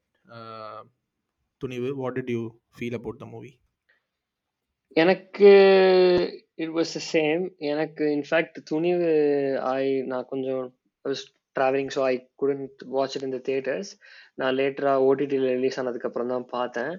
Thunivu 1.63 1.91
what 2.01 2.17
did 2.19 2.33
you 2.37 2.43
feel 2.77 2.99
about 3.01 3.21
the 3.23 3.29
movie 3.35 3.53
எனக்கு 4.97 5.53
இட் 6.65 6.75
வாஸ் 6.79 6.93
த 6.99 7.03
சேம் 7.15 7.45
எனக்கு 7.73 8.05
இன்ஃபேக்ட் 8.17 8.59
துணிவு 8.73 9.09
ஐ 9.75 9.85
நான் 10.13 10.31
கொஞ்சம் 10.33 10.65
travelling 11.57 11.93
so 11.97 12.03
I 12.13 12.15
couldn't 12.43 12.85
watch 12.97 13.17
it 13.17 13.27
in 13.29 13.35
theatres 13.49 13.91
நான் 14.41 14.57
லேட்டராக 14.61 15.07
ஓடிடியில் 15.09 15.49
ரிலீஸ் 15.57 15.79
ஆனதுக்கப்புறம் 15.83 16.33
தான் 16.35 16.47
பார்த்தேன். 16.57 16.95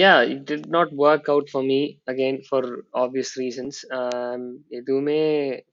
Yeah 0.00 0.12
it 0.32 0.44
did 0.48 0.66
not 0.74 0.92
work 1.04 1.28
out 1.32 1.48
for 1.52 1.66
me 1.70 1.78
again 2.12 2.38
for 2.48 2.68
obvious 3.02 3.32
reasons 3.42 3.78
எதுவுமே 4.78 5.20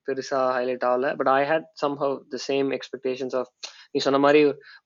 பெருசாக 0.08 0.48
ஹைலைட் 0.58 0.86
ஆகலை. 0.90 1.12
But 1.20 1.32
I 1.40 1.42
had 1.52 1.68
how 2.04 2.16
the 2.34 2.40
same 2.50 2.70
expectations 2.78 3.36
of 3.42 3.52
நீ 3.94 4.00
சொன்ன 4.06 4.22
மாதிரி 4.26 4.42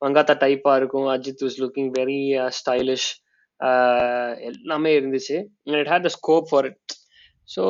மங்காத்தா 0.06 0.36
டைப்பாக 0.44 0.80
இருக்கும். 0.82 1.08
Ajith 1.16 1.44
was 1.46 1.60
looking 1.64 1.92
very 2.00 2.20
stylish 2.60 3.10
எல்லாமே 4.50 4.92
இருந்துச்சு. 5.00 5.38
It 5.82 5.92
had 5.94 6.08
the 6.08 6.12
scope 6.20 6.48
for 6.52 6.68
it 6.72 6.94
so 7.50 7.64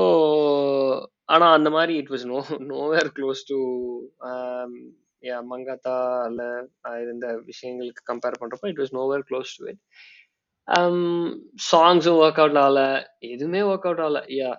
ஆனா 1.32 1.46
அந்த 1.58 1.70
மாதிரி 1.70 1.94
it 2.02 2.12
was 2.14 2.26
no 2.32 2.40
nowhere 2.72 3.10
close 3.18 3.42
to 3.52 3.58
yeah 5.24 5.38
மங்காத்தால 5.50 6.40
இருந்த 7.04 7.26
விஷயங்களுக்கு 7.50 8.04
கம்பேர் 8.12 8.42
பண்றப்போ 8.42 8.70
it 8.72 8.82
was 8.84 8.96
nowhere 9.00 9.26
close 9.30 9.52
to 9.58 9.66
it 9.72 9.82
சாங்ஸும் 11.70 12.20
work 12.22 12.42
out 12.44 12.60
ஆகல 12.64 12.82
எதுவுமே 13.32 13.62
ஒர்க் 13.70 13.88
அவுட் 13.90 14.04
ஆகல. 14.06 14.20
யா 14.40 14.52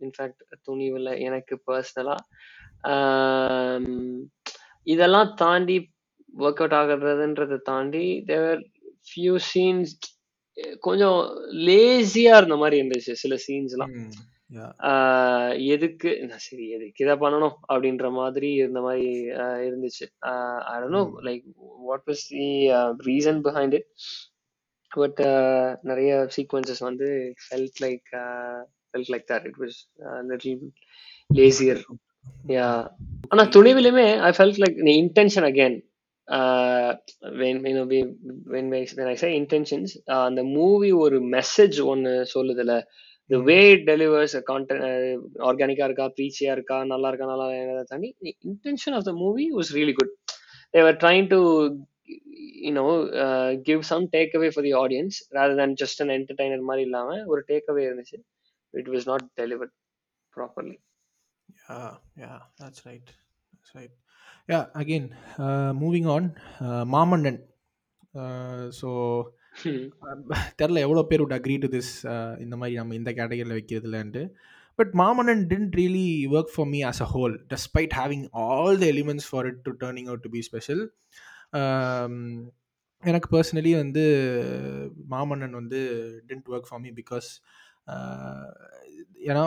இன்ஃபேக்ட் 0.00 0.42
துணிவில் 0.68 1.10
எனக்கு 1.26 1.54
பர்சனலா 1.68 2.16
um, 2.92 3.84
இதெல்லாம் 4.86 5.28
தாண்டி 5.42 5.76
ஒர்க் 6.34 6.62
அவுட் 6.62 6.76
ஆகுறதுன்றதை 6.78 7.58
தாண்டி 7.68 8.04
தேவர் 8.30 8.62
ஃபியூ 9.08 9.34
சீன்ஸ் 9.50 9.92
கொஞ்சம் 10.86 11.18
லேசியா 11.66 12.32
இருந்த 12.40 12.56
மாதிரி 12.56 12.80
இருந்துச்சு 12.80 13.14
சில 13.22 13.36
சீன்ஸ்லாம் 13.46 13.92
எல்லாம். 13.96 14.30
எதுக்கு 15.74 16.10
சரி 16.36 16.68
எதுக்கு 16.68 17.04
இதை 17.04 17.14
பண்ணணும் 17.14 17.56
அப்படின்ற 17.72 18.12
மாதிரி 18.12 18.52
இருந்த 18.52 18.80
மாதிரி 18.80 19.06
இருந்துச்சு. 19.68 20.06
I 20.72 20.88
know 20.88 21.02
like 21.22 21.44
what 21.88 22.04
was 22.06 22.24
the 22.28 22.46
reason 23.10 23.40
behind 23.48 23.74
it 23.74 23.88
but 24.88 25.20
நிறைய 25.82 26.28
சீக்வன்சஸ் 26.36 26.82
வந்து 26.88 27.34
felt 27.44 27.80
like 27.84 28.08
felt 28.90 29.12
like 29.14 29.26
that 29.32 29.46
it 29.46 29.60
was 29.64 29.78
little 30.30 30.58
lazier 31.34 31.82
yeah 32.48 32.90
ஆனா 33.28 33.44
துணிவிலுமே 33.58 34.18
I 34.18 34.32
felt 34.38 34.60
like 34.64 34.78
the 34.88 34.94
intention 35.04 35.44
again 35.44 35.82
when 37.38 37.64
you 37.66 37.74
know 37.74 37.84
we, 37.84 37.98
when 38.52 38.70
we, 38.70 38.86
when 38.96 39.06
I 39.06 39.14
say 39.14 39.30
intentions 39.40 39.90
uh, 40.12 40.24
அந்த 40.28 40.44
movie 40.44 40.92
ஒரு 40.92 41.18
message 41.20 41.84
ஒன்னு 41.84 42.26
சொல்லுதுல. 42.34 42.82
The 43.30 43.40
way 43.48 43.72
it 43.74 43.82
delivers 43.92 44.32
a 44.40 44.42
content 44.50 44.82
ஆர்கானிக்கா 45.48 45.86
இருக்கா 45.88 46.06
ப்ரீச்சியா 46.16 46.52
இருக்கா 46.56 46.78
நல்லா 46.92 47.10
இருக்கா 47.12 47.28
நல்லா 47.32 47.46
இல்லைங்கிறத 47.50 47.86
தாண்டி 47.92 48.10
the 48.26 48.32
intention 48.50 48.94
of 48.98 49.04
the 49.08 49.14
movie 49.24 49.48
was 49.60 49.70
really 49.78 49.94
good 50.00 50.10
they 50.74 50.82
were 50.86 50.96
trying 51.04 51.26
to 51.34 51.40
you 52.66 52.72
know 52.76 52.90
uh, 53.24 53.50
give 53.68 53.80
some 53.92 54.04
takeaway 54.16 54.50
for 54.56 54.62
the 54.68 54.74
audience 54.82 55.16
rather 55.38 55.56
than 55.60 55.72
just 55.82 55.98
an 56.06 56.10
entertainer 56.18 56.60
மாதிரி 56.70 56.84
இல்லாம 56.88 57.18
ஒரு 57.32 57.42
takeaway 57.52 57.84
இருந்துச்சு 57.88 58.18
it 58.74 58.88
was 58.96 59.04
not 59.12 59.22
delivered 59.42 59.72
properly 60.36 60.78
Yeah, 61.68 61.92
yeah, 62.16 62.38
that's 62.60 62.80
right. 62.86 63.06
That's 63.52 63.70
right. 63.78 63.92
Yeah, 64.48 64.66
again, 64.74 65.04
uh, 65.38 65.72
moving 65.72 66.06
on, 66.06 66.24
uh, 66.60 66.84
Mamandan. 66.94 67.36
Uh, 68.14 68.70
so 68.70 68.88
தெரில 70.56 70.78
எவ்வளோ 70.78 71.02
பேர் 71.10 71.22
would 71.24 71.36
agree 71.38 71.56
to 71.58 71.68
this 71.68 71.92
இந்த 72.38 72.54
மாதிரி 72.56 72.76
நம்ம 72.76 72.94
இந்த 72.94 73.10
கேட்டகரியில் 73.10 73.56
வைக்கிறதுலன்ட்டு 73.58 74.22
but 74.78 74.92
Maamannan 74.94 75.42
didn't 75.46 75.74
really 75.76 76.08
work 76.32 76.52
for 76.54 76.68
me 76.68 76.80
as 76.82 77.02
a 77.02 77.08
whole 77.14 77.34
despite 77.52 77.94
having 78.00 78.24
all 78.44 78.78
the 78.78 78.86
elements 78.86 79.28
for 79.30 79.46
it 79.46 79.60
to 79.62 79.72
turning 79.80 80.08
out 80.08 80.24
to 80.26 80.30
be 80.30 80.42
special 80.42 80.82
எனக்கு 83.02 83.28
personally 83.36 83.72
வந்து 83.74 84.04
மாமன்னன் 85.10 85.56
வந்து 85.60 85.80
didn't 86.28 86.48
work 86.48 86.68
for 86.70 86.82
me 86.82 86.90
because 87.00 87.28
ஏன்னா 89.28 89.42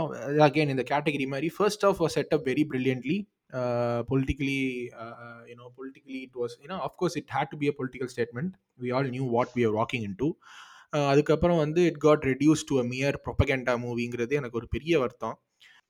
again 0.47 0.73
இந்த 0.73 0.83
கேட்டகரி 0.91 1.27
மாதிரி 1.27 1.49
first 1.57 1.85
half 1.85 2.01
set 2.07 2.33
up 2.33 2.45
very 2.47 2.63
brilliantly 2.69 3.17
uh, 3.53 4.03
politically 4.03 4.91
uh, 4.93 5.13
uh, 5.25 5.41
you 5.49 5.55
know 5.55 5.69
politically 5.77 6.19
it 6.27 6.35
was 6.35 6.57
you 6.61 6.67
know 6.67 6.79
of 6.79 6.93
course 6.97 7.15
it 7.15 7.27
had 7.29 7.49
to 7.51 7.57
be 7.57 7.67
a 7.67 7.73
political 7.73 8.07
statement. 8.07 8.55
We 8.79 8.91
all 8.91 9.03
knew 9.03 9.25
what 9.25 9.49
we 9.55 9.67
walking 9.81 10.03
into. 10.03 10.29
Uh, 10.93 11.07
அதுக்கப்புறம் 11.11 11.59
வந்து 11.63 11.81
it 11.89 11.99
got 12.03 12.25
reduced 12.31 12.61
to 12.69 12.75
a 12.81 12.85
mere 12.91 13.15
propaganda 13.25 13.73
மூவிங்கிறது 13.85 14.33
எனக்கு 14.39 14.59
ஒரு 14.59 14.67
பெரிய 14.75 14.99
வருத்தம். 14.99 15.35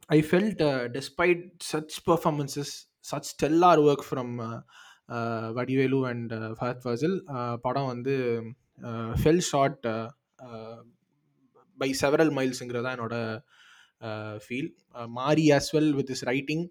I 0.10 0.20
felt 0.30 0.64
despite 0.96 1.44
such 1.72 1.98
performances 2.10 2.74
such 3.12 3.30
stellar 3.34 3.82
work 3.88 4.06
from 4.08 4.34
Vadivelu 5.58 6.00
and 6.12 6.34
Fahadh 6.60 6.82
Faasil 6.84 7.18
படம் 7.66 7.90
வந்து 7.94 8.16
fell 9.22 9.44
short 9.52 9.86
by 11.80 11.90
several 12.02 12.34
மைல்ஸுங்கிறதா 12.38 12.94
என்னோட 12.96 13.16
feel 14.46 14.72
Mari 15.20 15.46
as 15.58 15.70
well 15.76 15.94
with 16.00 16.12
his 16.16 16.26
writing 16.32 16.66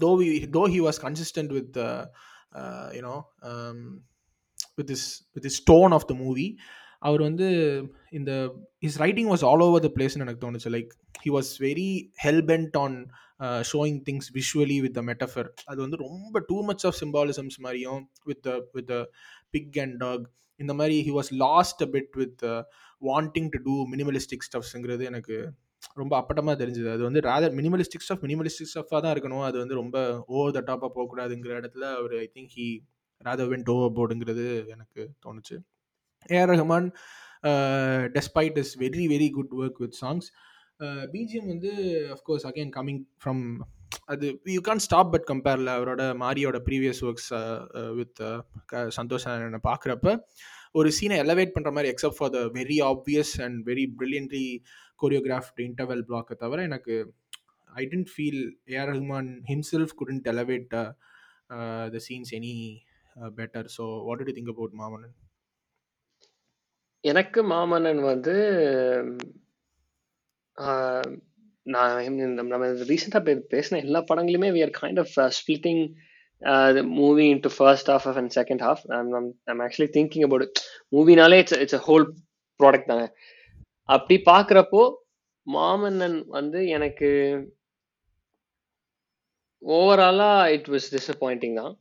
though 0.00 0.10
we 0.20 0.26
though 0.56 0.62
he 0.74 0.80
was 0.86 1.00
consistent 1.06 1.52
with 1.52 1.78
you know 2.98 3.16
with 4.74 4.90
his 4.90 5.06
with 5.32 5.44
his 5.44 5.54
tone 5.54 5.92
of 5.92 6.06
the 6.06 6.14
movie 6.14 6.46
அவர் 6.98 7.20
வந்து 7.20 7.46
இந்த 8.10 8.30
his 8.78 8.98
writing 9.00 9.28
was 9.30 9.44
all 9.44 9.60
over 9.60 9.82
the 9.82 9.90
பிளேஸ்னு 9.94 10.20
எனக்கு 10.20 10.44
தோணுச்சு. 10.46 10.70
Like 10.76 10.90
he 11.24 11.30
was 11.30 11.50
very 11.60 11.90
hellbent 12.24 12.76
on 12.78 12.96
showing 13.72 14.00
things 14.08 14.28
visually 14.32 14.80
with 14.80 14.94
the 14.94 15.02
metaphor 15.02 15.48
அது 15.64 15.80
வந்து 15.80 15.96
ரொம்ப 15.96 16.42
too 16.46 16.64
much 16.64 16.84
of 16.86 16.98
symbolisms 17.00 17.58
மாதிரியும் 17.58 18.02
with 18.24 18.48
with 18.72 18.92
pig 19.50 19.78
and 19.78 19.96
dog 19.96 20.26
இந்த 20.60 20.74
மாதிரி 20.74 20.96
he 21.08 21.14
was 21.18 21.30
lost 21.36 21.82
a 21.82 21.86
bit 21.86 22.12
with 22.14 22.44
wanting 23.02 23.48
to 23.48 23.60
do 23.62 23.74
minimalistic 23.94 24.46
ஸ்டப்ஸுங்கிறது 24.48 25.04
எனக்கு 25.04 25.36
ரொம்ப 26.00 26.12
அப்பட்டமாக 26.20 26.56
தெரிஞ்சுது. 26.62 26.88
அது 26.94 27.02
வந்து 27.08 27.20
ரேதர் 27.28 27.54
மினிமலிஸ்டிக் 27.58 28.04
ஸ்டஃப் 28.06 28.24
மினிமலிஸ்டிக் 28.26 28.70
ஸ்டஃபாக 28.72 29.00
தான் 29.04 29.14
இருக்கணும். 29.14 29.44
அது 29.48 29.56
வந்து 29.62 29.78
ரொம்ப 29.82 29.96
ஓவர் 30.36 30.54
த 30.58 30.62
டாப்பாக 30.70 30.90
போகக்கூடாதுங்கிற 30.96 31.54
இடத்துல 31.60 31.86
அவர் 31.98 32.14
I 32.24 32.26
think 32.36 32.52
he 32.58 32.68
rather 33.20 33.50
went 33.52 33.72
over 33.74 33.96
போர்டுங்கிறது 33.98 34.46
எனக்கு 34.74 35.02
தோணுச்சு. 35.24 35.56
A R 36.36 36.52
Rahman 36.54 36.88
despite 38.16 38.56
his 38.62 38.72
very 38.84 39.04
very 39.14 39.28
good 39.38 39.52
work 39.60 39.82
with 39.84 39.98
songs 40.02 40.28
BGM 41.14 41.50
வந்து 41.52 41.70
of course 42.16 42.44
again 42.50 42.72
coming 42.76 43.00
from 43.22 43.42
அது 44.12 44.26
யூ 44.54 44.60
கேன் 44.68 44.82
ஸ்டாப் 44.86 45.10
பட் 45.14 45.26
கம்பேரில் 45.30 45.70
அவரோட 45.76 46.02
மாரியோட 46.22 46.58
ப்ரீவியஸ் 46.68 47.00
ஒர்க்ஸ் 47.08 47.30
வித் 47.98 48.20
சந்தோஷ் 48.98 49.26
என்னை 49.48 49.60
பார்க்குறப்ப 49.70 50.14
ஒரு 50.78 50.88
சீனை 50.96 51.16
எலவேட் 51.24 51.54
பண்ணுற 51.54 51.70
மாதிரி 51.76 51.90
except 51.92 52.18
for 52.18 52.32
the 52.36 52.40
very 52.58 52.78
obvious 52.90 53.32
and 53.46 53.58
very 53.70 53.84
brilliantly 53.98 54.44
choreographed 55.02 55.60
interval 55.68 56.04
பிளாக்கை 56.08 56.36
தவிர 56.42 56.62
எனக்கு 56.70 56.94
I 57.70 57.84
didn't 57.92 58.10
feel 58.12 58.42
AR 58.74 58.90
Rahman 58.92 59.30
himself 59.50 59.94
couldn't 60.00 60.28
elevate 60.34 60.68
the 61.94 62.00
scenes 62.08 62.32
any 62.38 62.54
better 63.38 63.68
so 63.76 63.86
what 64.08 64.24
do 64.28 64.36
think 64.38 64.52
about 64.54 64.76
Maamannan 64.82 65.16
எனக்கு 67.04 67.40
மாமன்னன் 67.52 68.02
வந்து 68.12 68.36
uh, 70.56 71.02
நான் 71.66 72.16
நம்ம 72.38 72.68
ரீசெண்டாக 72.90 73.32
பேசின 73.52 73.80
எல்லா 73.86 74.00
படங்களுமே 74.08 74.48
we 74.54 74.60
are 74.66 74.76
kind 74.78 75.00
of 75.02 75.12
splitting 75.38 75.38
splitting 75.38 75.80
uh, 76.42 76.72
the 76.72 76.82
movie 76.82 77.30
into 77.30 77.48
first 77.50 77.86
half 77.86 78.06
and 78.06 78.32
second 78.32 78.60
half. 78.60 78.84
I'm, 78.90 79.14
I'm, 79.14 79.34
I'm 79.46 79.60
actually 79.60 79.88
thinking 79.88 80.24
about 80.24 80.42
it 80.46 80.58
மூவினாலே 80.92 81.38
it's 81.42 81.58
it's 81.64 81.78
a 81.80 81.82
whole 81.88 82.06
product 82.60 82.90
தானே. 82.92 83.06
அப்படி 83.94 84.16
பார்க்குறப்போ 84.30 84.82
மாமன்னன் 85.46 86.18
வந்து 86.36 86.60
எனக்கு 86.76 87.10
ஓவராலா 89.62 90.30
இட் 90.56 90.68
வாஸ் 90.74 90.88
டிசப்பாயிண்டிங் 90.96 91.56
தான். 91.60 91.74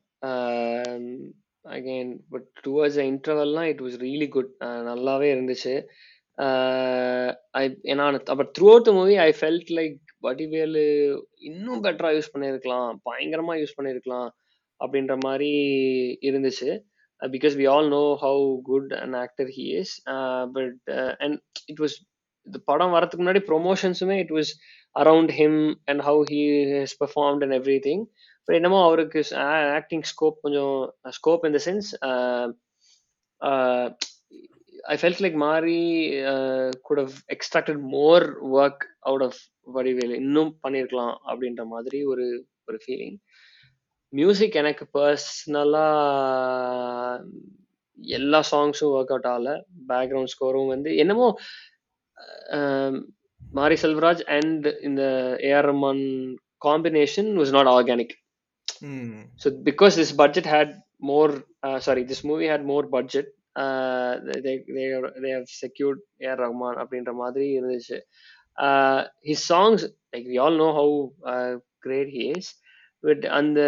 அகைன் 1.66 2.12
பட் 2.30 2.48
டுவர்ட்ஸ் 2.66 3.00
இன்டர்வல்லாம் 3.10 3.68
it 3.72 3.82
was 3.82 3.98
really 4.06 4.28
good 4.30 4.54
நல்லாவே 4.89 5.28
இருந்துச்சு. 5.36 5.75
Uh, 6.38 7.30
ஐ 7.60 7.63
ஏன்னா 7.84 8.04
but 8.39 8.51
throughout 8.72 8.86
the 8.89 8.92
movie 8.92 9.16
I 9.24 9.30
felt 9.39 9.72
like 9.78 9.98
Vadivelu 10.25 10.84
இன்னும் 11.50 11.84
பெட்டரா 11.84 12.10
யூஸ் 12.16 12.34
பண்ணியிருக்கலாம். 12.34 12.92
பயங்கரமா 13.10 13.54
யூஸ் 13.62 13.78
பண்ணியிருக்கலாம். 13.78 14.30
அப்படின்ற 14.80 15.16
மாதிரி 15.25 15.51
இருந்துச்சு. 16.30 16.70
Because 17.21 17.55
we 17.59 17.65
all 17.67 17.88
know 17.93 18.07
how 18.15 18.35
good 18.69 18.91
an 19.03 19.15
actor 19.23 19.49
he 19.57 19.65
is 19.81 19.89
but 20.55 20.89
and 21.23 21.38
it 21.71 21.81
was 21.83 21.95
இந்த 22.47 22.59
படம் 22.65 22.93
வரதுக்கு 22.95 23.23
முன்னாடி 23.23 23.43
ப்ரொமோஷன்ஸுமே 23.49 24.17
it 24.23 24.33
was 24.38 24.51
around 24.95 25.31
him 25.39 25.59
and 25.85 26.01
how 26.01 26.21
he 26.31 26.41
has 26.73 26.95
performed 27.03 27.43
and 27.43 27.57
everything 27.88 28.03
but 28.47 28.57
என்னமோ 28.59 28.79
அவருக்கு 28.83 29.21
ஆக்டிங் 29.75 30.05
ஸ்கோப் 30.13 30.38
கொஞ்சம் 30.41 30.77
scope 31.17 31.45
in 31.49 31.57
the 31.57 31.61
sense 31.67 31.89
I 34.85 34.95
felt 35.01 35.23
like 35.25 35.38
Mari 35.45 35.79
could 36.88 37.01
have 37.03 37.15
extracted 37.35 37.81
more 37.95 38.25
work 38.53 38.85
out 39.09 39.25
of 39.27 39.39
Vadivel 39.73 40.15
இன்னும் 40.21 40.51
பண்ணியிருக்கலாம் 40.63 41.15
அப்படின்ற 41.27 41.63
மாதிரி 41.65 41.99
ஒரு 42.05 42.25
ஒரு 42.65 42.79
ஃபீலிங் 42.83 43.17
மியூசிக் 44.13 44.60
எனக்கு 44.62 44.86
பர்சனலா 44.98 45.88
எல்லா 48.18 48.39
சாங்ஸும் 48.51 48.94
ஒர்க் 48.98 49.13
அவுட் 49.16 49.30
ஆகல 49.34 49.51
பேக்ரவுண்ட் 49.92 50.34
ஸ்கோரும் 50.34 50.72
வந்து 50.74 50.92
என்னமோ 50.96 51.28
மாரி 53.60 53.78
செல்வராஜ் 53.84 54.24
அண்ட் 54.38 54.68
இந்த 54.89 55.04
AR 55.50 55.70
Rahman 55.72 56.04
combination 56.62 57.30
was 57.42 57.56
not 57.58 57.72
organic 57.78 58.16
uh, 61.63 61.80
sorry 61.80 62.04
this 62.04 62.24
movie 62.24 62.48
had 62.48 62.66
more 62.66 62.84
budget 62.84 63.28
uh, 63.56 64.12
they 64.44 64.56
they 64.68 64.86
they 65.24 65.30
have 65.30 65.48
secured 65.63 66.00
AR 66.25 66.38
Rahman 66.44 66.75
அப்படின்ற 66.82 67.13
மாதிரி 67.13 67.46
இருந்துச்சு 67.58 67.98
uh, 68.58 69.00
his 69.30 69.42
songs 69.51 69.82
like 70.13 70.28
we 70.34 70.38
all 70.44 70.56
know 70.62 70.72
how 70.80 70.89
uh, 71.32 71.51
great 71.86 72.10
but 73.03 73.22
அந்த 73.39 73.60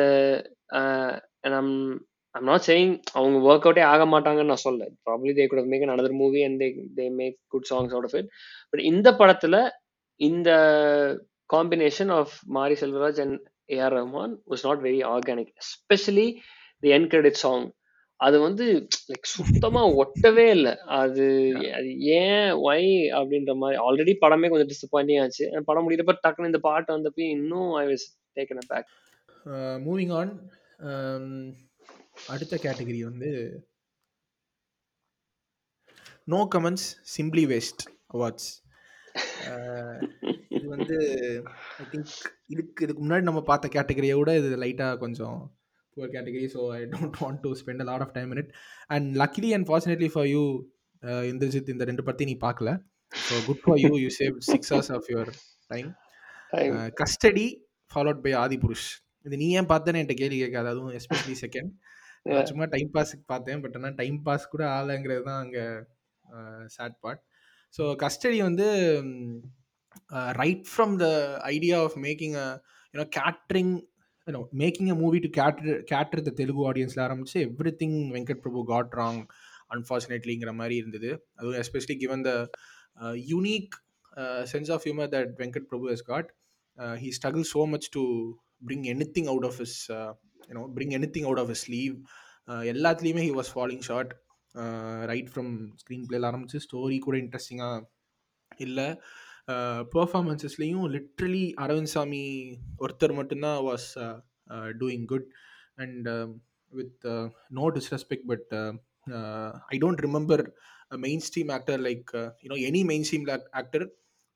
and 1.45 1.53
I'm 1.59 1.69
I'm 2.35 2.45
not 2.45 2.61
saying 2.67 2.91
அவங்க 3.17 3.37
work 3.47 3.65
அவுட்டே 3.67 3.83
ஆக 3.93 4.03
மாட்டாங்கன்னு 4.13 4.51
நான் 4.51 4.65
சொல்ல 4.67 4.83
probably 5.07 5.31
they 5.39 5.45
could 5.51 5.71
make 5.73 5.85
another 5.87 6.13
movie 6.21 6.41
and 6.47 6.59
they 6.63 6.67
they 6.99 7.05
make 7.19 7.37
good 7.53 7.67
songs 7.71 7.93
out 7.95 8.07
of 8.09 8.15
it 8.19 8.29
but 8.71 8.83
இந்த 8.91 9.09
படத்துல 9.21 9.55
இந்த 10.19 10.49
combination 11.49 12.11
of 12.19 12.33
Mari 12.57 12.75
Selvaraj 12.83 13.19
and 13.25 13.37
AR 13.77 13.95
Rahman 13.99 14.33
was 14.51 14.65
not 14.67 14.81
very 14.87 15.01
organic 15.13 15.51
especially 15.63 16.27
the 16.83 16.91
end 16.97 17.09
credit 17.13 17.41
song 17.45 17.67
அது 18.19 18.37
வந்து 18.45 18.65
like 19.11 19.27
சுத்தமா 19.35 19.81
ஒட்டவே 20.01 20.45
இல்லை. 20.55 20.73
அது 20.99 21.23
அது 21.77 21.89
ஏன் 22.17 22.49
ஒய் 22.67 22.89
அப்படின்ற 23.19 23.53
மாதிரி 23.61 23.77
ஆல்ரெடி 23.87 24.13
படமே 24.23 24.49
கொஞ்சம் 24.51 24.71
டிசப்பாயிண்டிங் 24.73 25.21
ஆச்சு. 25.23 25.45
படம் 25.69 25.85
முடியிறப்ப 25.85 26.15
டக்குன்னு 26.25 26.51
இந்த 26.51 26.61
பாட்டு 26.67 26.95
வந்தப்போ 26.97 27.23
இன்னும் 27.37 27.71
I 27.83 27.85
was 27.91 28.05
taken 28.37 28.69
back 28.73 28.89
moving 29.85 30.13
on 30.13 30.31
அடுத்த 32.27 32.55
கேட்டகரி 32.57 32.99
வந்து 33.01 33.29
no 36.27 36.41
comments 36.55 36.87
simply 37.15 37.45
waste 37.45 37.83
awards 38.07 38.49
இது 40.49 40.65
வந்து 40.75 40.97
ஐ 41.79 41.85
திங்க் 41.91 42.11
இதுக்கு 42.47 42.83
இதுக்கு 42.85 43.01
முன்னாடி 43.03 43.25
நம்ம 43.29 43.41
பார்த்த 43.41 43.71
கேட்டகரியை 43.77 44.17
விட 44.19 44.31
இது 44.37 44.59
லைட்டாக 44.63 44.99
கொஞ்சம் 44.99 45.39
poor 45.97 46.13
category 46.15 46.47
so 46.55 46.61
I 46.77 46.81
don't 46.93 47.17
want 47.21 47.41
to 47.45 47.51
spend 47.61 47.83
a 47.83 47.87
lot 47.89 48.05
of 48.05 48.13
time 48.13 48.31
it 48.35 48.51
and 48.87 49.09
luckily 49.17 49.49
and 49.53 49.67
fortunately 49.69 50.09
for 50.13 50.27
you 50.27 50.43
Indrajith 51.31 51.73
இந்த 51.73 51.83
ரெண்டு 51.83 52.03
படத்தையும் 52.07 52.31
நீ 52.33 52.37
பார்க்கல. 52.47 52.71
So 53.11 53.35
good 53.47 53.63
for 53.63 53.79
you 53.79 53.91
you 53.97 54.09
save 54.19 54.35
six 54.51 54.69
hours 54.73 54.91
of 54.97 55.07
your 55.13 55.31
time 55.71 55.89
Custody 57.01 57.47
followed 57.91 58.21
by 58.25 58.33
Adipurush 58.57 58.89
இது 59.25 59.35
நீ 59.41 59.47
ஏன் 59.59 59.71
பார்த்தேன்னு 59.71 59.99
என்கிட்ட 59.99 60.21
கேள்வி 60.21 60.37
கேட்காது 60.43 60.69
அதுவும் 60.73 60.95
எஸ்பெஷலி 60.99 61.37
செகண்ட் 61.45 61.71
சும்மா 62.49 62.65
டைம் 62.73 62.89
பாஸுக்கு 62.95 63.23
பார்த்தேன் 63.27 63.61
பட் 63.61 63.75
ஆனால் 63.77 63.95
டைம் 63.99 64.17
பாஸ் 64.25 64.43
கூட 64.51 64.63
ஆகலைங்கிறது 64.73 65.23
தான் 65.29 65.39
அங்கே 65.43 65.63
சேட் 66.75 66.97
பார்ட் 67.03 67.21
ஸோ 67.73 67.83
கஸ்டடி 68.03 68.39
வந்து 68.41 68.67
right 70.39 70.65
from 70.71 70.93
the 71.01 71.07
idea 71.49 71.77
of 71.85 71.95
making 72.05 72.35
a 72.43 72.47
you know 72.93 73.05
catering 73.17 73.73
you know 74.27 74.41
making 74.61 74.91
a 74.93 74.97
movie 75.01 75.21
to 75.25 75.29
cater 75.39 75.73
cater 75.91 76.23
the 76.27 76.33
Telugu 76.41 76.65
ஆடியன்ஸில் 76.71 77.03
ஆரம்பிச்சு 77.07 77.37
everything 77.81 77.97
Venkat 78.15 78.43
Prabhu 78.45 78.63
got 78.71 78.93
wrong 79.01 79.21
அன்ஃபார்ச்சுனேட்லிங்கிற 79.75 80.53
மாதிரி 80.53 80.75
இருந்தது. 80.81 81.09
அதுவும் 81.37 81.59
especially 81.63 81.97
given 82.03 82.25
the 82.27 82.33
unique 83.31 83.75
sense 84.53 84.71
of 84.75 84.85
humour 84.87 85.11
that 85.15 85.33
Venkat 85.41 85.67
Prabhu 85.71 85.87
has 85.93 86.05
got 86.11 86.29
he 87.03 87.11
struggle 87.19 87.47
so 87.53 87.63
much 87.73 87.89
to 87.97 88.03
bring 88.67 88.85
anything 89.17 89.25
out 89.25 89.45
of 89.45 89.59
his 89.59 89.77
you know 90.49 90.63
bring 90.75 90.93
anything 91.15 91.23
out 91.23 91.39
of 91.39 91.49
his 91.49 91.65
leave 91.69 91.95
எல்லாத்துலேயுமே 92.73 93.23
he 93.27 93.33
was 93.39 93.51
falling 93.55 93.81
short 93.81 94.13
right 95.05 95.29
from 95.33 95.51
screen 95.81 96.05
பிளேல 96.09 96.29
ஆரம்பிச்சு 96.31 96.59
story 96.65 96.97
கூட 96.99 97.17
இன்ட்ரெஸ்டிங்காக 97.17 97.81
இல்லை. 98.57 98.87
பர்ஃபார்மன்ஸஸ்லேயும் 99.93 100.87
literally 100.95 101.43
Aravind 101.61 101.93
சாமி 101.93 102.23
ஒருத்தர் 102.79 103.13
மட்டும்தான் 103.13 103.59
was 103.63 103.87
doing 104.77 105.05
good 105.05 105.27
and 105.75 106.09
with 106.73 107.05
no 107.49 107.65
disrespect 107.69 108.27
but 108.27 108.51
I 109.67 109.77
don't 109.77 110.03
remember 110.07 110.43
mainstream 111.27 111.51
actor 111.51 111.81
like 111.81 112.11
you know 112.43 112.57
any 112.69 112.83
mainstream 113.11 113.27
actor 113.51 113.85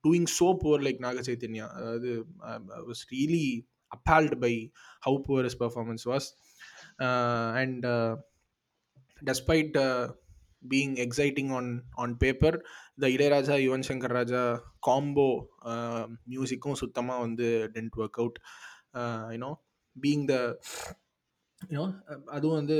doing 0.03 0.29
so 0.39 0.47
poor 0.63 0.83
like 0.87 0.99
Naga 0.99 1.21
Chaitanya 1.21 1.67
அதாவது 1.71 2.11
was 2.89 3.03
really 3.11 3.45
appalled 3.95 4.37
by 4.45 4.53
how 5.07 5.19
poor 5.27 5.47
his 5.51 5.59
performance 5.63 6.05
was 6.11 6.29
and 7.61 7.85
despite 9.21 9.75
uh, 9.77 10.07
being 10.63 10.97
exciting 10.97 11.51
on 11.51 11.65
on 11.97 12.09
paper 12.17 12.53
the 12.97 13.09
Ilaiyaraaja 13.15 13.55
Yuvan 13.65 13.85
Shankar 13.89 14.15
Raja 14.17 14.41
combo 14.87 15.27
மியூசிக்கும் 16.33 16.79
சுத்தமாக 16.81 17.23
வந்து 17.25 17.47
didn't 17.75 17.97
work 18.01 18.19
out 18.21 18.37
you know 19.33 19.51
being 19.95 20.25
the 20.31 20.35
you know 21.61 21.85
அதுவும் 22.37 22.57
வந்து 22.61 22.77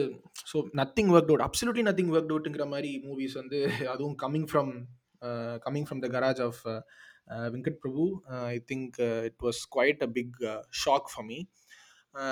so 0.52 0.60
nothing 0.82 1.12
work 1.16 1.32
out 1.32 1.46
absolutely 1.48 1.86
nothing 1.90 2.12
work 2.14 2.34
அவுட்டுங்கிற 2.34 2.68
மாதிரி 2.74 2.92
movies 3.06 3.38
வந்து 3.42 3.60
அதுவும் 3.94 4.18
coming 4.26 4.50
from 4.52 4.74
coming 5.66 5.88
from 5.90 6.04
the 6.06 6.10
garage 6.18 6.42
of 6.42 6.62
Venkat 7.28 7.80
Prabhu 7.84 8.04
I 8.54 8.58
think 8.72 8.98
it 9.28 9.40
was 9.44 9.62
quite 9.76 10.04
a 10.08 10.10
big 10.18 10.36
shock 10.84 11.08
for 11.12 11.26
me 11.26 11.40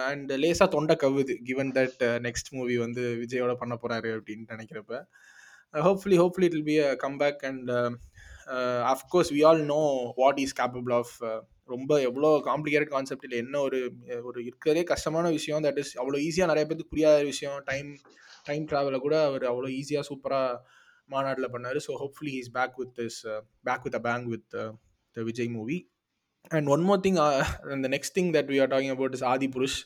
and 0.09 0.29
லேசாக 0.43 0.67
தொண்டை 0.75 0.95
கவுது 1.03 1.33
given 1.47 1.71
that 1.77 2.03
next 2.27 2.51
movie 2.51 2.75
வந்து 2.77 3.03
விஜயோட 3.23 3.53
பண்ண 3.61 3.73
போகிறாரு 3.81 4.09
அப்படின்னு 4.17 4.45
நினைக்கிறப்ப. 4.53 4.93
Hopefully 5.87 6.17
hopefully 6.21 6.47
it 6.49 6.55
will 6.57 6.69
be 6.71 6.77
a 6.79 6.91
comeback 7.05 7.41
and 7.49 7.71
of course 8.93 9.31
we 9.35 9.41
all 9.49 9.63
know 9.65 9.81
what 10.15 10.39
he's 10.45 10.55
capable 10.61 10.93
of 10.93 11.13
ரொம்ப 11.69 11.91
எவ்வளோ 12.01 12.29
காம்ப்ளிகேட்டட் 12.47 12.93
கான்செப்ட் 12.95 13.25
இல்லை 13.27 13.37
என்ன 13.43 13.55
ஒரு 13.59 13.79
ஒரு 14.23 14.39
இருக்கிறதே 14.45 14.81
கஷ்டமான 14.83 15.25
விஷயம். 15.29 15.63
தட் 15.63 15.79
இஸ் 15.83 15.93
அவ்வளோ 16.01 16.17
ஈஸியாக 16.27 16.51
நிறைய 16.51 16.65
பேருக்கு 16.65 16.93
புரியாத 16.93 17.19
விஷயம். 17.23 17.57
டைம் 17.65 17.89
டைம் 18.43 18.63
ட்ராவலை 18.71 18.99
கூட 18.99 19.15
அவர் 19.25 19.45
அவ்வளோ 19.51 19.69
ஈஸியாக 19.79 20.05
சூப்பராக 20.09 20.57
மாநாட்டில் 21.09 21.53
பண்ணார். 21.55 21.79
So 21.87 21.93
hopefully 22.01 22.33
he's 22.41 22.53
back 22.57 22.77
with 22.81 22.95
this 22.99 23.19
back 23.65 23.85
with 23.87 23.99
a 24.01 24.03
bang 24.07 24.27
with 24.33 24.49
the 25.15 25.27
Vijay 25.29 25.51
movie 25.57 25.77
and 26.51 26.69
one 26.69 26.83
more 26.87 27.03
thing 27.05 27.19
அந்த 27.75 27.87
next 27.95 28.17
thing 28.17 28.33
that 28.37 28.51
we 28.53 28.59
are 28.63 28.73
talking 28.73 28.95
about 28.95 29.15
is 29.19 29.27
Adipurush 29.55 29.79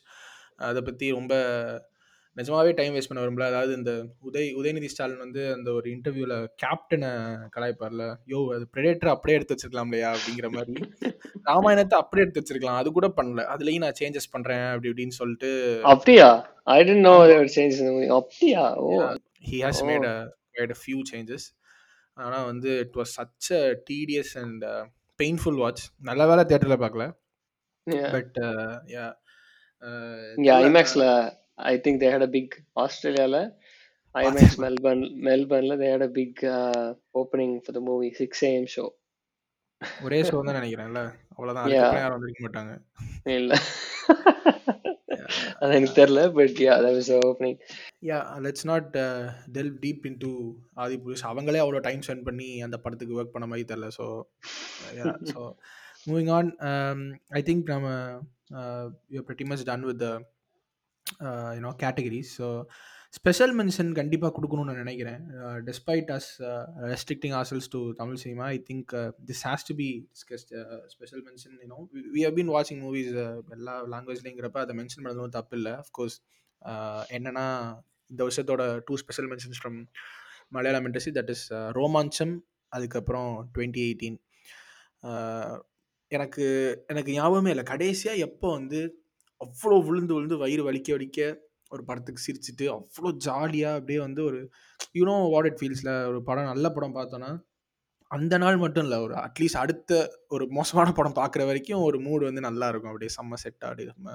அதை 0.67 0.81
பற்றி 0.81 1.07
ரொம்ப 1.17 1.33
நிஜமாவே 2.37 2.71
டைம் 2.77 2.95
வேஸ்ட் 2.95 3.09
பண்ண 3.09 3.21
விரும்பல. 3.23 3.45
அதாவது 3.51 3.71
இந்த 3.77 3.91
உதய் 4.27 4.49
உதயநிதி 4.59 4.89
ஸ்டாலின் 4.93 5.23
வந்து 5.23 5.41
அந்த 5.53 5.69
ஒரு 5.77 5.87
இன்டர்வியூவில் 5.93 6.33
கேப்டனை 6.63 7.09
கலாய்ப்பார்ல. 7.55 8.03
யோ 8.31 8.39
அது 8.55 8.65
ப்ரெடேட்டர் 8.73 9.11
அப்படியே 9.13 9.37
எடுத்து 9.37 9.55
வச்சிருக்கலாம் 9.55 9.89
இல்லையா? 9.89 10.09
அப்படிங்கிற 10.15 10.49
மாதிரி. 10.57 10.75
ராமாயணத்தை 11.49 11.97
அப்படியே 12.01 12.25
எடுத்து 12.25 12.41
வச்சிருக்கலாம். 12.41 12.79
அது 12.81 12.91
கூட 12.97 13.07
பண்ணல. 13.19 13.45
அதுலயும் 13.53 13.85
நான் 13.85 13.99
சேஞ்சஸ் 14.01 14.33
பண்றேன் 14.35 14.65
அப்படி 14.71 14.91
இப்படின்னு 14.91 15.19
சொல்லிட்டு 15.21 15.51
அப்படியா? 15.93 16.29
ஐ 16.75 16.79
டென்ட் 16.89 17.07
நோ 17.09 17.15
சேஞ்சஸ் 17.55 17.81
அப்படியா? 18.19 18.63
ஓ. 18.85 18.91
He 19.49 19.59
has 19.65 19.83
made 19.89 20.07
made 20.59 20.73
a 20.75 20.79
few 20.81 20.99
changes 21.11 21.47
ஆனால் 22.17 22.45
வந்து 22.51 22.71
it 22.85 22.97
was 22.99 23.13
such 23.19 23.49
a 23.59 23.63
tedious 23.89 24.33
and 24.43 24.63
painful 25.19 25.59
watch 25.63 25.83
நல்ல 26.09 26.27
வேலை 26.31 26.43
தேட்டரில் 26.51 26.83
பார்க்கல. 26.83 27.05
பட் 28.15 28.37
யா 28.95 29.07
IMAXல 30.67 31.03
I 31.71 31.77
think 31.83 31.95
they 32.01 32.09
had 32.15 32.23
a 32.27 32.31
big 32.35 32.47
Australiaல 32.83 33.37
IMAX 34.15 34.51
Melbourne 34.63 35.03
Melbourneல 35.27 35.75
they 35.81 35.89
had 35.93 36.03
a 36.07 36.11
big 36.19 36.33
uh, 36.57 36.87
opening 37.21 37.53
for 37.65 37.73
the 37.77 37.83
movie 37.89 38.11
6 38.25 38.43
a.m. 38.49 38.65
show. 38.75 38.87
ஒரே 40.05 40.19
ஷோ 40.27 40.37
தான் 40.45 40.57
நினைக்கிறேன்ல 40.59 41.01
அவ்வளோதான் 41.35 41.73
யாரும் 41.73 42.15
வந்திருக்க 42.15 42.41
மாட்டாங்க 42.45 42.73
இல்ல 43.37 43.53
அது 45.59 45.71
எனக்கு 45.77 45.97
தெரியல 46.01 46.21
but 46.37 46.59
yeah 46.67 46.75
that 46.83 46.95
was 46.99 47.09
the 47.13 47.19
opening. 47.29 47.57
Yeah 48.09 48.17
let's 48.45 48.67
not 48.71 48.89
dwell 49.55 49.73
deep 49.83 50.05
into 50.23 50.31
Adipurush 51.03 51.25
அவங்களே 51.31 51.61
அவ்வளோ 51.63 51.81
டைம் 51.87 52.03
ஸ்பெண்ட் 52.07 52.27
பண்ணி 52.29 52.49
அந்த 52.65 52.77
படத்துக்கு 52.85 53.17
ஒர்க் 53.19 53.35
பண்ண 53.35 53.47
மாதிரி 53.51 53.67
தெரில 53.71 53.87
so 53.97 54.05
so 55.31 55.41
moving 56.09 56.31
on 56.39 56.51
I 57.39 57.41
think 57.49 57.71
நம்ம 57.75 57.87
you 59.15 59.21
pretty 59.29 59.47
much 59.51 59.65
done 59.71 59.87
with 59.91 60.05
you know 61.57 61.71
categories 61.83 62.31
so 62.39 62.47
special 63.17 63.53
mention 63.59 63.91
கண்டிப்பாக 63.99 64.31
கொடுக்கணும்னு 64.35 64.69
நான் 64.69 64.81
நினைக்கிறேன். 64.83 65.21
Despite 65.67 66.09
us 66.15 66.29
restricting 66.91 67.35
ourselves 67.39 67.69
to 67.75 67.79
Tamil 67.99 68.19
cinema 68.23 68.45
I 68.55 68.57
think 68.69 68.91
this 69.29 69.43
has 69.49 69.67
to 69.69 69.75
be 69.81 69.87
discussed 70.13 70.51
special 70.93 71.23
mention 71.27 71.55
you know 71.63 71.77
we 72.15 72.23
have 72.27 72.35
been 72.39 72.51
வாட்சிங் 72.55 72.81
movies 72.85 73.11
எல்லா 73.57 73.75
லாங்குவேஜ்லேங்கிறப்ப 73.93 74.59
அதை 74.65 74.75
mention 74.81 75.05
பண்ணதும் 75.05 75.35
தப்பு 75.37 75.55
இல்லை. 75.59 75.73
அஃப்கோர்ஸ் 75.83 76.17
என்னன்னா 77.17 77.47
இந்த 78.11 78.21
வருஷத்தோட 78.27 78.63
two 78.87 78.95
special 79.03 79.29
mentions 79.31 79.59
from 79.61 79.79
Malayalam 80.55 80.85
industry 80.89 81.13
that 81.17 81.31
is 81.35 81.45
Romancham 81.79 82.35
அதுக்கப்புறம் 82.71 83.31
டுவெண்ட்டி 83.55 83.81
எயிட்டீன் 83.87 84.17
எனக்கு 86.11 86.45
எனக்கு 86.91 87.11
ஞாபகமே 87.17 87.51
இல்லை. 87.53 87.65
கடைசியாக 87.73 88.23
எப்போ 88.27 88.47
வந்து 88.57 88.79
அவ்வளோ 89.41 89.77
விழுந்து 89.87 90.13
விழுந்து 90.17 90.35
வயிறு 90.43 90.63
வலிக்க 90.67 90.89
வலிக்க 90.95 91.19
ஒரு 91.71 91.81
படத்துக்கு 91.87 92.23
சிரிச்சிட்டு 92.25 92.65
அவ்வளோ 92.75 93.09
ஜாலியாக 93.25 93.77
அப்படியே 93.79 93.99
வந்து 94.05 94.21
ஒரு 94.29 94.39
யூனோ 94.99 95.15
வாடட் 95.33 95.57
ஃபீல்ஸில் 95.59 95.91
ஒரு 96.11 96.19
படம் 96.29 96.51
நல்ல 96.51 96.67
படம் 96.75 96.95
பார்த்தோன்னா 96.97 97.31
அந்த 98.11 98.33
நாள் 98.43 98.61
மட்டும் 98.63 98.85
இல்லை. 98.85 98.97
ஒரு 99.05 99.15
அட்லீஸ்ட் 99.23 99.59
அடுத்த 99.63 99.91
ஒரு 100.35 100.43
மோசமான 100.57 100.91
படம் 100.99 101.17
பார்க்குற 101.19 101.45
வரைக்கும் 101.49 101.83
ஒரு 101.87 101.97
மூடு 102.05 102.23
வந்து 102.29 102.41
நல்லா 102.47 102.67
இருக்கும். 102.71 102.91
அப்படியே 102.91 103.11
செம்ம 103.17 103.39
செட் 103.43 103.65
ஆடி 103.69 103.85
செம்ம 103.89 104.13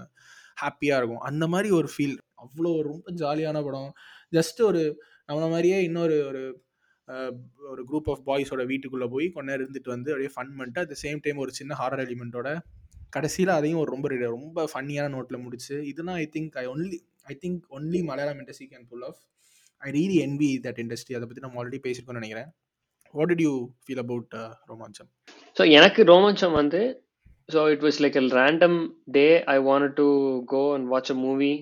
ஹாப்பியாக 0.63 1.01
இருக்கும். 1.01 1.25
அந்த 1.31 1.45
மாதிரி 1.55 1.69
ஒரு 1.81 1.89
ஃபீல் 1.95 2.17
அவ்வளோ 2.45 2.73
ரொம்ப 2.91 3.15
ஜாலியான 3.23 3.63
படம். 3.69 3.91
ஜஸ்ட் 4.37 4.61
ஒரு 4.71 4.83
நம்மள 5.29 5.47
மாதிரியே 5.55 5.79
இன்னொரு 5.89 6.17
ஒரு 6.31 6.43
ஒரு 7.73 7.83
குரூப் 7.91 8.09
ஆஃப் 8.13 8.23
பாய்ஸோட 8.29 8.63
வீட்டுக்குள்ளே 8.71 9.07
போய் 9.15 9.27
கொஞ்ச 9.35 9.47
நேரம் 9.51 9.65
இருந்துட்டு 9.65 9.91
வந்து 9.95 10.11
அப்படியே 10.13 10.31
ஃபன் 10.35 10.53
பண்ணிட்டு 10.59 10.81
அட் 10.83 10.93
த 10.93 10.97
சேம் 11.05 11.21
டைம் 11.25 11.43
ஒரு 11.45 11.53
சின்ன 11.59 11.77
ஹாரர் 11.81 12.03
எலிமெண்ட்டோட 12.05 12.51
கடைசியில் 13.17 13.53
அதையும் 13.57 13.81
ஒரு 13.83 13.91
ரொம்ப 13.95 14.09
ரொம்ப 14.37 14.65
ஃபன்னியான 14.73 15.11
நோட்டில் 15.17 15.43
முடிச்சு 15.45 15.77
இதுனா 15.91 16.13
I 16.23 16.27
think 16.37 16.55
I 16.63 16.65
only 16.75 16.99
I 17.33 17.35
think 17.43 17.63
only 17.77 18.01
Malayalam 18.11 18.41
industry 18.43 18.69
can 18.73 18.87
pull 18.93 19.05
off 19.11 19.21
I 19.83 19.91
really 19.99 20.17
envy 20.27 20.51
that 20.67 20.81
industry 20.85 21.17
அதை 21.19 21.27
பற்றி 21.29 21.45
நம்ம 21.45 21.61
ஆல்ரெடி 21.63 21.81
பேசியிருக்கோம்னு 21.87 22.21
நினைக்கிறேன். 22.21 22.49
What 23.15 23.31
did 23.33 23.45
you 23.47 23.55
feel 23.85 24.03
about 24.05 24.35
Romancham? 24.71 25.09
So 25.57 25.63
எனக்கு 25.79 26.03
ரோமாஞ்சம் 26.13 26.57
வந்து 26.61 26.81
so 27.49 27.61
it 27.75 27.85
was 27.87 28.01
like 28.05 28.19
a 28.21 28.25
random 28.41 28.79
day 29.17 29.27
I 29.55 29.57
want 29.69 29.93
to 30.01 30.07
go 30.55 30.63
and 30.77 30.89
watch 30.93 31.13
a 31.15 31.19
movie 31.27 31.53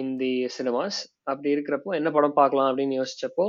in 0.00 0.14
the 0.22 0.32
cinemas 0.56 0.98
அப்படி 1.30 1.48
இருக்கிறப்போ 1.54 1.90
என்ன 1.98 2.08
படம் 2.10 2.38
பார்க்கலாம் 2.40 2.68
அப்படின்னு 2.70 2.98
யோசிச்சப்போ 3.00 3.44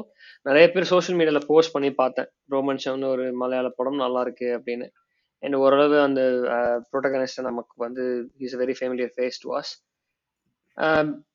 நிறைய 0.45 0.65
பேர் 0.73 0.91
சோஷியல் 0.91 1.17
மீடியாவில் 1.19 1.49
போஸ்ட் 1.51 1.73
பண்ணி 1.75 1.89
பார்த்தேன். 2.01 2.29
ரோமாஞ்சம்னு 2.53 3.09
ஒரு 3.15 3.25
மலையாள 3.41 3.69
படம் 3.79 4.03
நல்லா 4.03 4.21
இருக்கு 4.21 4.49
அப்படின்னு. 4.57 4.87
அண்ட் 5.43 5.57
ஓரளவு 5.63 5.95
அந்த 6.07 6.21
ப்ரோட்டகனிஸ்ட் 6.91 7.47
நமக்கு 7.49 7.75
வந்து 7.85 8.03
is 8.45 8.59
very 8.61 8.75
familiar 8.79 9.13
face 9.15 9.41
to 9.43 9.49
was 9.55 9.71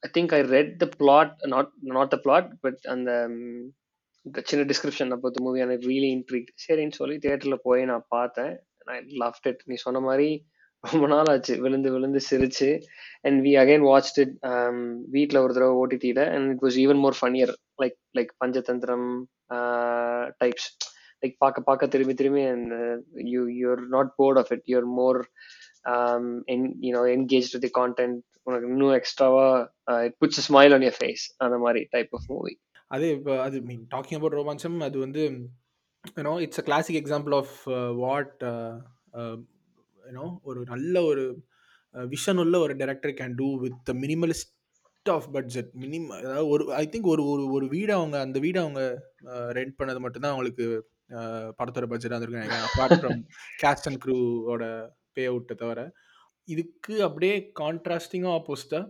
I 0.06 0.08
think 0.16 0.32
I 0.38 0.40
read 0.56 0.72
the 0.82 0.86
plot 1.02 1.34
not 1.54 1.72
not 1.96 2.12
the 2.14 2.18
plot 2.26 2.48
but 2.64 2.80
அந்த 2.94 3.10
um, 3.24 3.36
சின்ன 4.48 4.62
டிஸ்கிரிப்ஷன் 4.70 5.12
about 5.16 5.36
மூவி 5.44 5.58
எனக்கு 5.64 5.88
ரீலி 5.90 6.08
இன்ட்ரீக் 6.16 6.48
சரின்னு 6.64 6.96
சொல்லி 7.00 7.16
தியேட்டரில் 7.24 7.64
போய் 7.66 7.82
நான் 7.90 8.10
பார்த்தேன். 8.16 8.52
ஐ 8.94 8.96
லவ் 9.22 9.46
இட் 9.50 9.62
நீ 9.70 9.76
சொன்ன 9.84 10.00
மாதிரி 10.00 10.28
ரொம்ப 10.84 11.06
நாள் 11.06 11.30
ஆச்சு 11.30 11.54
விழுந்து 11.62 11.88
விழுந்து 11.94 12.20
சிரிச்சு. 12.28 12.68
And 13.24 13.38
we 13.44 13.52
again 13.62 13.84
watched 13.84 14.20
it 14.22 14.34
வீட்டில் 15.10 15.42
ஒரு 15.44 15.54
தடவை 15.56 15.74
ஓடிடியில் 15.80 16.22
and 16.26 16.50
it 16.52 16.62
was 16.66 16.78
even 16.84 17.00
more 17.04 17.16
funnier 17.20 17.52
like 17.82 17.98
like 18.18 18.32
Panchathanthiram 18.42 19.08
uh, 19.56 20.22
types 20.40 20.68
like 21.22 21.36
பார்க்க 21.38 21.68
பார்க்க 21.68 21.92
திரும்பி 21.94 22.14
திரும்பி 22.14 22.44
and 22.46 22.72
you 23.32 23.40
you're 23.54 23.82
not 23.88 24.10
bored 24.18 24.38
of 24.38 24.50
it 24.56 24.64
you're 24.72 24.88
more 24.98 25.20
you know 26.86 27.02
engage 27.14 27.50
the 27.58 27.72
content 27.80 28.18
உனக்கு 28.42 28.68
இன்னும் 28.68 28.96
எக்ஸ்ட்ராவா 28.98 29.46
it 30.06 30.16
puts 30.20 30.42
smile 30.46 30.74
on 30.74 30.86
your 30.86 30.98
face 30.98 31.24
அந்த 31.38 31.58
மாதிரி 31.58 31.82
type 31.90 32.12
of 32.12 32.28
movie 32.28 32.54
அது 32.90 33.06
இப்போ 33.16 33.32
அது 33.42 33.56
மீன் 33.62 33.84
டாக்கிங் 33.94 34.18
அபவுட் 34.18 34.38
ரோமான்சம் 34.40 34.76
அது 34.80 34.98
வந்து 34.98 35.22
you know 36.16 36.34
it's 36.40 36.60
a 36.62 36.66
classic 36.68 37.00
example 37.02 37.34
of 37.34 37.56
what 37.98 38.36
you know 40.08 40.26
ஒரு 40.42 40.60
நல்ல 40.64 41.02
ஒரு 41.02 41.24
விஷன் 41.94 42.40
உள்ள 42.42 42.56
ஒரு 42.58 42.74
director 42.76 43.14
can 43.20 43.36
do 43.36 43.48
with 43.60 43.90
minimalist 44.04 45.10
of 45.16 45.28
budget 45.32 45.70
மினிம 45.74 46.06
அதாவது 46.18 46.46
ஒரு 46.48 46.64
ஐ 46.74 46.84
திங்க் 46.92 47.08
ஒரு 47.12 47.22
ஒரு 47.24 47.44
ஒரு 47.52 47.66
வீடு 47.68 47.92
அவங்க 47.92 48.16
அந்த 48.20 48.38
வீடு 48.38 48.58
அவங்க 48.60 48.82
ரெண்ட் 49.58 49.74
பண்ணது 49.78 49.98
மட்டும்தான் 49.98 50.32
அவங்களுக்கு 50.32 50.66
படத்தோட 51.58 51.86
பட்ஜெட் 51.92 52.14
வந்திருக்கு 52.14 52.40
நினைக்கிறேன். 52.40 52.66
அப்பார்ட் 52.68 52.98
ஃப்ரம் 53.00 53.20
கேஸ்ட் 53.62 53.86
அண்ட் 53.90 54.00
க்ரூவோட 54.04 54.64
பே 55.12 55.22
அவுட்டை 55.26 55.54
தவிர. 55.54 55.80
இதுக்கு 56.48 56.94
அப்படியே 57.02 57.36
கான்ட்ராஸ்டிங்காக 57.60 58.36
ஆப்போசிட்டாக 58.38 58.84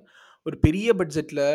ஒரு 0.46 0.56
பெரிய 0.58 0.88
பட்ஜெட்டில் 0.94 1.46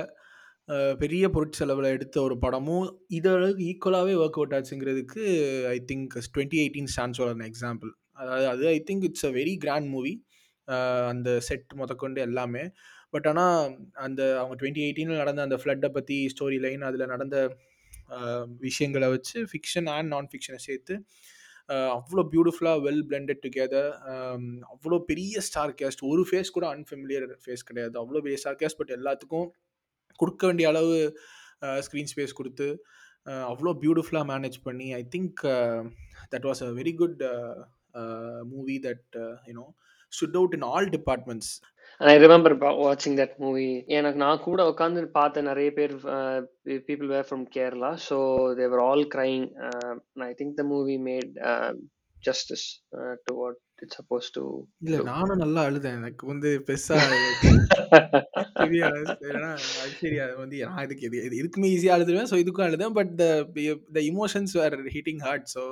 பெரிய 0.97 1.23
பொருட்செலவில் 1.30 1.93
எடுத்த 1.95 2.17
ஒரு 2.21 2.36
படமும் 2.38 2.86
இதளவுக்கு 3.13 3.63
ஈக்குவலாகவே 3.71 4.13
work 4.21 4.38
out 4.39 4.56
ஆச்சுங்கிறதுக்கு 4.58 5.23
I 5.67 5.78
think 5.91 6.13
twenty 6.36 6.60
eighteen 6.63 6.89
stands 6.93 7.21
ஒரு 7.21 7.34
எக்ஸாம்பிள் 7.49 7.91
அதாவது 8.17 8.47
அது 8.54 8.63
I 8.76 8.80
think 8.89 9.06
it's 9.10 9.28
a 9.30 9.32
very 9.39 9.54
grand 9.63 9.89
movie 9.95 10.13
அந்த 11.12 11.30
செட் 11.47 11.71
முதற்கொண்டு 11.82 12.19
எல்லாமே. 12.28 12.63
பட் 13.13 13.28
ஆனால் 13.32 13.58
அந்த 14.06 14.21
அவங்க 14.41 14.56
டுவெண்ட்டி 14.62 14.84
எயிட்டீனில் 14.86 15.21
நடந்த 15.23 15.41
அந்த 15.47 15.58
ஃப்ளட்டை 15.62 15.89
பற்றி 15.97 16.17
ஸ்டோரி 16.34 16.58
லைன் 16.65 16.84
அதில் 16.89 17.12
நடந்த 17.13 17.38
விஷயங்களை 18.65 19.08
வச்சு 19.15 19.38
ஃபிக்ஷன் 19.52 19.88
அண்ட் 19.95 20.12
நான் 20.13 20.30
ஃபிக்ஷனை 20.32 20.60
சேர்த்து 20.67 20.95
அவ்வளோ 21.97 22.23
பியூட்டிஃபுல்லாக 22.32 22.80
வெல் 22.86 23.04
பிளெண்டட் 23.10 23.43
டுகெதர் 23.45 23.91
அவ்வளோ 24.73 24.97
பெரிய 25.10 25.41
ஸ்டார் 25.47 25.73
கேஸ்ட் 25.82 26.02
ஒரு 26.12 26.23
ஃபேஸ் 26.30 26.56
கூட 26.58 26.65
அன்ஃபெமிலியர் 26.78 27.26
ஃபேஸ் 27.43 27.67
கிடையாது. 27.69 27.95
அவ்வளோ 28.02 28.21
பெரிய 28.26 28.39
ஸ்டார் 28.41 28.60
கேஸ்ட் 28.62 28.80
பட் 28.82 28.93
எல்லாத்துக்கும் 28.97 29.47
கொடுக்க 30.19 30.43
வேண்டிய 30.49 30.67
அளவு 30.71 30.97
ஸ்க்ரீன் 31.86 32.12
ஸ்பேஸ் 32.13 32.38
கொடுத்து 32.39 32.67
அவ்வளோ 33.52 33.73
பியூட்டிஃபுல்லாக 33.84 34.28
மேனேஜ் 34.34 34.58
பண்ணி 34.67 34.88
I 34.99 35.04
think 35.15 35.39
that 36.34 36.47
was 36.49 36.62
a 36.67 36.69
very 36.80 36.93
good 37.02 37.21
movie 38.45 38.77
that 38.79 39.17
you know 39.47 39.67
stood 40.13 40.36
out 40.36 40.53
in 40.53 40.67
all 40.71 40.89
departments 40.89 41.53
And 42.01 42.12
I 42.12 42.17
remember 42.17 42.51
about 42.51 42.77
watching 42.79 43.15
that 43.15 43.32
எனக்கு 43.88 44.19
நான் 44.19 44.39
கூட 44.39 44.62
உட்காந்து 44.71 45.01
பார்த்த 45.12 45.41
நிறைய 45.41 45.69
பேர் 45.71 45.93
people 46.88 47.08
were 47.08 47.27
from 47.29 47.45
Kerala 47.56 47.91
so 48.10 48.17
they were 48.56 48.79
all 48.79 49.03
crying 49.08 49.45
I 50.27 50.34
think 50.34 50.56
the 50.58 50.63
movie 50.63 50.97
made 51.10 51.32
justice 52.23 52.65
to 53.23 53.34
what 53.36 53.60
it's 53.82 53.98
supposed 54.00 54.28
to 54.38 54.44
இல்லை 54.86 55.00
நானும் 55.12 55.42
நல்லா 55.44 55.62
அழுதேன் 55.70 55.98
எனக்கு 56.02 56.26
வந்து 56.32 56.50
பெருசா 56.68 56.98
தெரியாது 58.62 59.02
ஏன்னா 59.32 59.52
சரி 60.00 60.18
அது 60.26 60.34
வந்து 60.44 60.58
நான் 60.70 60.86
இதுக்கு 60.88 61.08
இது 61.10 61.20
இது 61.28 61.40
இதுக்குமே 61.42 61.72
ஈஸியாக 61.76 61.98
அழுதுருவேன் 61.98 62.32
ஸோ 62.32 62.40
இதுக்கும் 62.44 62.68
அழுதேன் 62.70 62.98
but 63.00 63.14
the 63.22 63.28
the 63.98 64.02
emotions 64.12 64.56
were 64.62 64.78
hitting 64.98 65.22
hard 65.28 65.48
so 65.56 65.66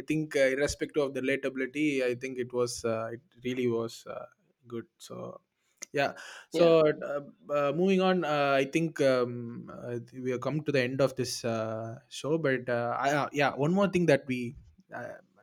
I 0.00 0.04
think 0.10 0.34
irrespective 0.54 1.02
of 1.06 1.10
the 1.16 1.22
relatability 1.24 1.86
i 2.10 2.14
think 2.22 2.34
it 2.44 2.50
was 2.58 2.72
uh, 2.94 3.06
it 3.16 3.22
really 3.46 3.68
was 3.78 3.92
uh, 4.16 4.26
good 4.64 4.86
so 5.06 5.16
yeah 5.98 6.10
so 6.56 6.64
uh, 7.08 7.20
uh, 7.56 7.70
moving 7.80 8.02
on 8.08 8.16
uh, 8.34 8.52
i 8.62 8.66
think 8.74 9.00
um, 9.12 9.32
uh, 9.76 9.94
we 10.24 10.30
have 10.34 10.42
come 10.46 10.58
to 10.68 10.72
the 10.76 10.82
end 10.88 11.00
of 11.06 11.12
this 11.20 11.32
uh, 11.46 11.88
show 12.10 12.32
but 12.38 12.68
uh, 12.68 12.90
I, 13.06 13.10
uh, 13.12 13.28
yeah 13.32 13.52
one 13.56 13.72
more 13.72 13.88
thing 13.88 14.06
that 14.12 14.24
we 14.32 14.40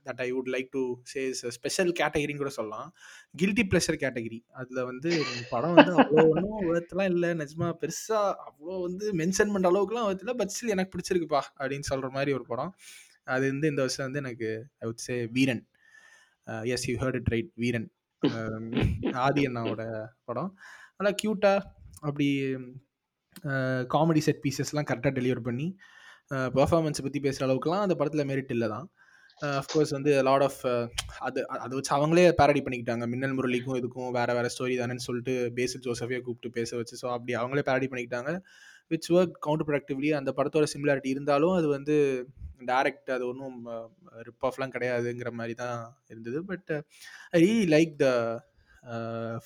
that 0.08 0.22
I 0.26 0.28
would 0.36 0.52
like 0.56 0.70
to 0.76 0.82
say 1.12 1.22
special 1.58 1.92
is 2.00 2.39
கூட 2.42 2.52
சொல்லலாம். 2.58 2.89
Guilty 3.42 3.66
pleasure 3.72 4.00
category 4.04 4.39
அதில் 4.62 4.82
வந்து 4.92 5.12
படம் 5.54 5.76
வந்து 5.78 5.94
அவ்வளோ 6.04 6.26
ஒன்றும் 6.34 6.60
விதத்துலாம் 6.70 7.12
இல்லை 7.13 7.32
நிஜமா 7.42 7.70
பெருசாக 7.84 8.30
அவ்வளோ 8.48 8.78
வந்து 8.88 9.08
மென்ஷன் 9.22 9.54
பண்ணுற 9.56 9.72
அளவுக்குலாம் 9.74 10.08
விதத்தில் 10.10 10.38
பட் 10.42 10.54
ஸ்டில் 10.56 10.74
எனக்கு 10.76 10.94
பிடிச்சிருக்குப்பா 10.96 11.42
அப்படின்னு 11.60 11.89
சொல்கிற 11.92 12.10
மாதிரி 12.18 12.34
ஒரு 12.39 12.48
படம். 12.52 12.72
அது 13.36 13.46
வந்து 13.54 13.70
இந்த 13.74 13.82
வருஷம் 13.86 14.06
வந்து 14.08 14.22
எனக்கு 14.24 14.50
I 14.82 14.88
would 14.89 15.06
say 15.08 15.18
Veeran. 15.38 15.63
Yes 16.76 16.88
you 16.92 16.96
heard 17.04 17.20
it 17.22 17.32
right 17.36 17.52
Veeran. 17.63 17.89
Um, 18.24 18.66
Aadhi 19.26 19.42
அண்ணாவோட 19.48 19.84
படம். 20.28 20.52
நல்லா 20.98 21.12
க்யூட்டாக 21.22 21.60
அப்படி 22.08 22.28
காமெடி 23.94 24.22
செட் 24.28 24.42
பீசஸ்லாம் 24.44 24.88
கரெக்டாக 24.89 25.13
டெலிவர் 25.18 25.42
பண்ணி 25.48 25.68
பர்ஃபார்மன்ஸை 26.58 27.04
பற்றி 27.06 27.20
பேசுகிற 27.26 27.46
அளவுக்குலாம் 27.48 27.84
அந்த 27.86 27.96
படத்தில் 28.00 28.28
மெரிட் 28.30 28.54
இல்லை 28.56 28.68
தான் 28.74 28.88
அஃப்கோர்ஸ் 29.60 29.91
வந்து 29.95 30.12
லாட் 30.27 30.45
ஆஃப் 30.47 30.62
அது 31.27 31.39
அதை 31.63 31.71
வச்சு 31.77 31.91
அவங்களே 31.97 32.25
பேரடி 32.39 32.62
பண்ணிக்கிட்டாங்க. 32.65 33.06
மின்னல் 33.13 33.36
முரளிக்கும் 33.38 33.79
இதுக்கும் 33.79 34.12
வேறு 34.17 34.36
வேற 34.38 34.49
ஸ்டோரி 34.56 34.75
தானேன்னு 34.82 35.06
சொல்லிட்டு 35.08 35.34
பேசில் 35.58 35.84
ஜோசஃபே 35.88 36.19
கூப்பிட்டு 36.27 36.56
பேச 36.60 36.69
வச்சு. 36.79 36.95
ஸோ 37.01 37.08
அப்படி 37.15 37.34
அவங்களே 37.41 37.65
பேரடி 37.69 37.89
பண்ணிக்கிட்டாங்க. 37.91 38.32
விச் 38.91 39.10
ஒர்க் 39.17 39.36
கவுண்டர் 39.45 39.67
ப்ரொடக்டிவ்லி 39.67 40.10
அந்த 40.19 40.32
படத்தோட 40.38 40.65
சிமிலாரிட்டி 40.73 41.10
இருந்தாலும் 41.15 41.53
அது 41.60 41.67
வந்து 41.75 41.95
டேரக்ட் 42.71 43.10
அது 43.15 43.23
ஒன்றும் 43.32 43.60
ரிப் 44.27 44.45
ஆஃப்லாம் 44.47 44.73
கிடையாதுங்கிற 44.75 45.29
மாதிரி 45.39 45.56
தான் 45.63 45.79
இருந்தது. 46.12 46.39
But 46.51 46.71
I 47.36 47.39
really 47.45 47.65
like 47.75 47.93
the 48.03 48.08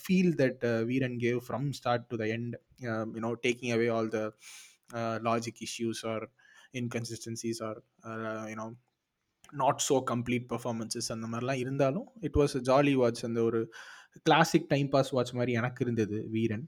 feel 0.02 0.34
that 0.42 0.66
Veeran 0.90 1.18
gave 1.24 1.40
from 1.48 1.68
start 1.80 2.06
to 2.12 2.18
the 2.24 2.28
end 2.36 2.56
you know 3.18 3.32
taking 3.46 3.74
away 3.78 3.88
all 3.98 4.12
the 4.18 4.22
logic 5.30 5.62
issues 5.68 6.04
or 6.14 6.26
inconsistencies 6.82 7.62
or 7.70 7.80
you know 8.52 8.68
not 9.54 9.82
so 9.88 9.96
complete 10.12 10.48
performances 10.50 11.10
அந்த 11.12 11.28
மாதிரிலாம் 11.28 11.62
இருந்தாலும் 11.64 12.08
it 12.22 12.38
was 12.42 12.56
jolly 12.70 12.94
watch 12.94 13.22
அந்த 13.26 13.42
ஒரு 13.44 13.62
classic 14.24 14.70
time 14.70 14.90
pass 14.90 15.12
watch 15.12 15.34
மாதிரி 15.34 15.54
எனக்கு 15.54 15.84
இருந்தது 15.86 16.20
Veeran. 16.28 16.66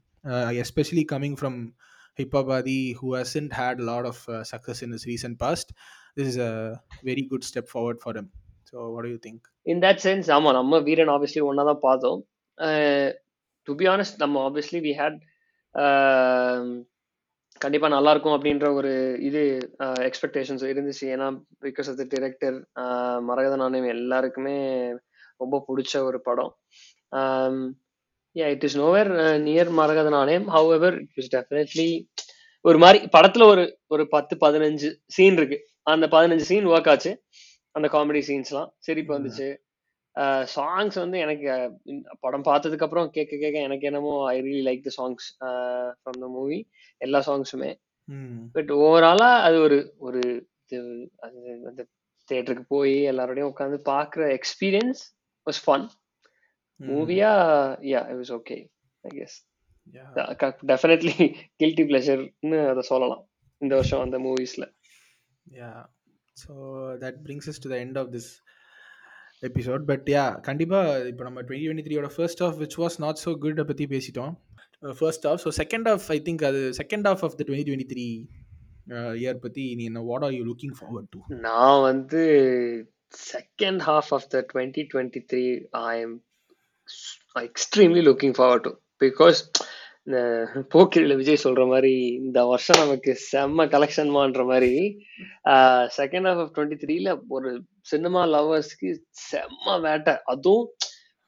Especially 0.64 1.04
coming 1.14 1.38
from 1.40 1.60
Hiphop Aadhi 2.20 2.80
who 3.00 3.08
hasn't 3.16 3.54
had 3.60 3.82
lot 3.90 4.06
of 4.06 4.22
success 4.52 4.82
in 4.84 4.94
his 4.98 5.08
recent 5.08 5.38
past 5.38 5.72
this 6.18 6.30
is 6.30 6.42
a 6.48 6.52
very 7.04 7.24
good 7.32 7.48
step 7.50 7.70
forward 7.74 8.02
for 8.04 8.18
him 8.18 8.30
so 8.72 8.78
what 8.96 9.10
you 9.14 9.20
think 9.28 9.46
in 9.66 9.82
that 9.86 10.02
sense 10.06 10.30
ஆமாம் 10.30 10.54
நம்ம 10.54 10.80
Veeran 10.80 11.14
obviously 11.16 11.44
ஒன்றா 11.50 11.64
தான் 11.64 11.84
பார்த்தோம் 11.88 12.20
to 13.68 13.76
be 13.76 13.88
honest 13.88 14.20
நம்ம 14.20 14.42
obviously 14.50 14.82
we 14.88 14.94
had 15.02 15.20
கண்டிப்பாக 17.64 17.94
நல்லா 17.94 18.12
இருக்கும் 18.14 18.36
அப்படின்ற 18.36 18.68
ஒரு 18.80 18.92
இது 19.28 19.42
எக்ஸ்பெக்டேஷன்ஸ் 20.08 20.64
இருந்துச்சு. 20.72 21.06
ஏன்னா 21.16 21.28
because 21.66 21.90
of 21.92 22.00
the 22.02 22.06
director 22.14 22.58
Maragatha 23.30 23.56
Naanayam 23.64 23.90
எல்லாருக்குமே 23.96 24.58
ரொம்ப 25.44 25.56
பிடிச்ச 25.68 25.94
ஒரு 26.10 26.20
படம். 26.28 26.52
Yeah 28.36 28.48
it 28.56 28.66
is 28.68 28.78
nowhere 28.80 29.12
near 29.48 29.72
Maragatha 29.80 30.10
Naanayam. 30.18 30.48
However 30.78 30.98
it 31.04 31.20
is 31.22 31.32
definitely 31.36 31.90
ஒரு 32.66 32.78
மாதிரி 32.84 33.00
படத்துல 33.16 33.44
ஒரு 33.54 33.64
ஒரு 33.94 34.04
பத்து 34.16 34.34
பதினஞ்சு 34.46 34.90
சீன் 35.16 35.38
இருக்கு. 35.40 35.58
அந்த 35.92 36.06
பதினஞ்சு 36.16 36.46
சீன் 36.50 36.68
ஒர்க் 36.74 36.90
ஆச்சு. 36.94 37.12
அந்த 37.76 37.88
காமெடி 37.94 38.22
சீன்ஸ்லாம் 38.30 38.70
சிரிப்பு 38.86 39.12
வந்துச்சு. 39.18 39.48
சாங்ஸ் 40.56 40.98
வந்து 41.00 41.18
எனக்கு 41.20 41.50
படம் 42.20 42.48
பார்த்ததுக்கு 42.48 42.86
அப்புறம் 42.86 43.12
கேட்க 43.12 43.34
கேட்க 43.38 43.58
எனக்கு 43.60 43.88
என்னமோ 43.88 44.14
I 44.32 44.38
really 44.42 44.64
like 44.64 44.82
the 44.84 44.92
songs 44.98 45.28
from 46.00 46.20
the 46.20 46.30
movie 46.30 46.60
எல்லா 47.02 47.20
சாங்ஸுமே 47.28 47.72
பட் 48.56 48.72
ஓவராலா 48.80 49.32
அது 49.42 49.58
ஒரு 49.62 49.78
ஒரு 49.98 50.22
அந்த 51.28 51.82
தேட்டருக்கு 52.30 52.66
போய் 52.68 52.96
எல்லாரோடையும் 53.12 53.52
உட்காந்து 53.54 53.80
பார்க்குற 53.86 54.24
எக்ஸ்பீரியன்ஸ் 54.40 55.04
வாஸ் 55.48 55.62
ஃபன் 55.66 55.86
மூவியா 56.80 57.32
yeah 57.88 58.02
it 58.10 58.20
was 58.24 58.34
okay 58.40 58.58
I 59.04 59.12
guess 59.18 59.38
definitely 60.66 61.16
guilty 61.62 61.84
பிளஷர்னு 61.84 62.60
அதை 62.70 62.84
சொல்லலாம் 62.84 63.24
இந்த 63.62 63.74
வருஷம் 63.76 64.04
அந்த 64.04 64.18
மூவிஸ்ல 64.20 64.66
yeah 65.46 65.72
so 66.38 66.54
that 67.02 67.20
brings 67.26 67.50
us 67.54 67.62
to 67.64 67.70
the 67.70 67.78
end 67.86 67.98
of 67.98 68.12
this 68.14 68.32
episode 69.44 69.84
but 69.90 70.08
yeah 70.12 70.24
கண்டிப்பாக 70.42 71.06
இப்போ 71.10 71.24
நம்ம 71.24 71.42
டுவெண்ட்டி 71.42 71.66
டுவெண்ட்டி 71.66 71.86
த்ரீயோட 71.86 72.10
first 72.16 72.42
half 72.48 72.58
which 72.62 72.78
was 72.82 72.98
not 73.04 73.22
so 73.24 73.32
good 73.38 73.62
பற்றி 73.70 73.86
பேசிட்டோம். 73.94 74.34
First 75.00 75.26
half 75.26 75.42
so 75.44 75.52
second 75.60 75.88
half 75.88 76.06
I 76.10 76.20
think 76.26 76.44
அது 76.50 76.62
second 76.80 77.08
half 77.08 77.24
of 77.24 77.36
the 77.40 77.46
twenty 77.48 77.68
twenty 77.70 77.90
three 77.94 78.08
year 79.22 79.40
பற்றி 79.40 79.64
நீ 79.76 79.86
என்ன 79.90 80.04
what 80.06 80.26
are 80.28 80.36
you 80.38 80.44
looking 80.46 80.76
forward 80.78 81.10
to 81.14 81.20
நான் 81.48 81.82
வந்து 81.82 82.22
second 83.30 83.82
half 83.82 84.12
of 84.18 84.28
the 84.34 84.44
twenty 84.52 84.84
twenty 84.94 85.22
three 85.32 85.44
I 85.84 85.94
am 86.02 86.16
extremely 87.44 88.04
looking 88.10 88.36
forward 88.38 88.66
to 88.68 88.74
because 89.02 89.40
இந்த 90.10 90.20
போக்கிரில் 90.74 91.18
விஜய் 91.18 91.44
சொல்ற 91.44 91.64
மாதிரி 91.68 91.92
இந்த 92.20 92.40
வருஷம் 92.46 92.80
நமக்கு 92.80 93.12
செம்ம 93.32 93.66
கலெக்ஷன்மான்ற 93.74 94.44
மாதிரி 94.46 94.72
செகண்ட் 95.98 96.28
ஹாஃப் 96.30 96.42
ஆஃப் 96.44 96.54
டுவெண்ட்டி 96.56 96.78
த்ரீல 96.84 97.10
ஒரு 97.28 97.50
சினிமா 97.82 98.22
லவர்ஸ்க்கு 98.28 98.90
செம்ம 99.32 99.76
வேட்டை. 99.82 100.14
அதுவும் 100.26 100.66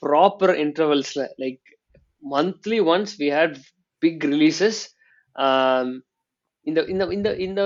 proper 0.03 0.53
இன்டர்வல்ஸ்ல 0.63 1.25
like 1.43 1.61
monthly 2.23 2.79
once 2.93 3.13
we 3.21 3.27
had 3.37 3.55
big 4.03 4.25
releases 4.33 4.81
இந்த 6.67 6.79
இந்த 6.93 7.05
இந்த 7.17 7.29
இந்த 7.37 7.61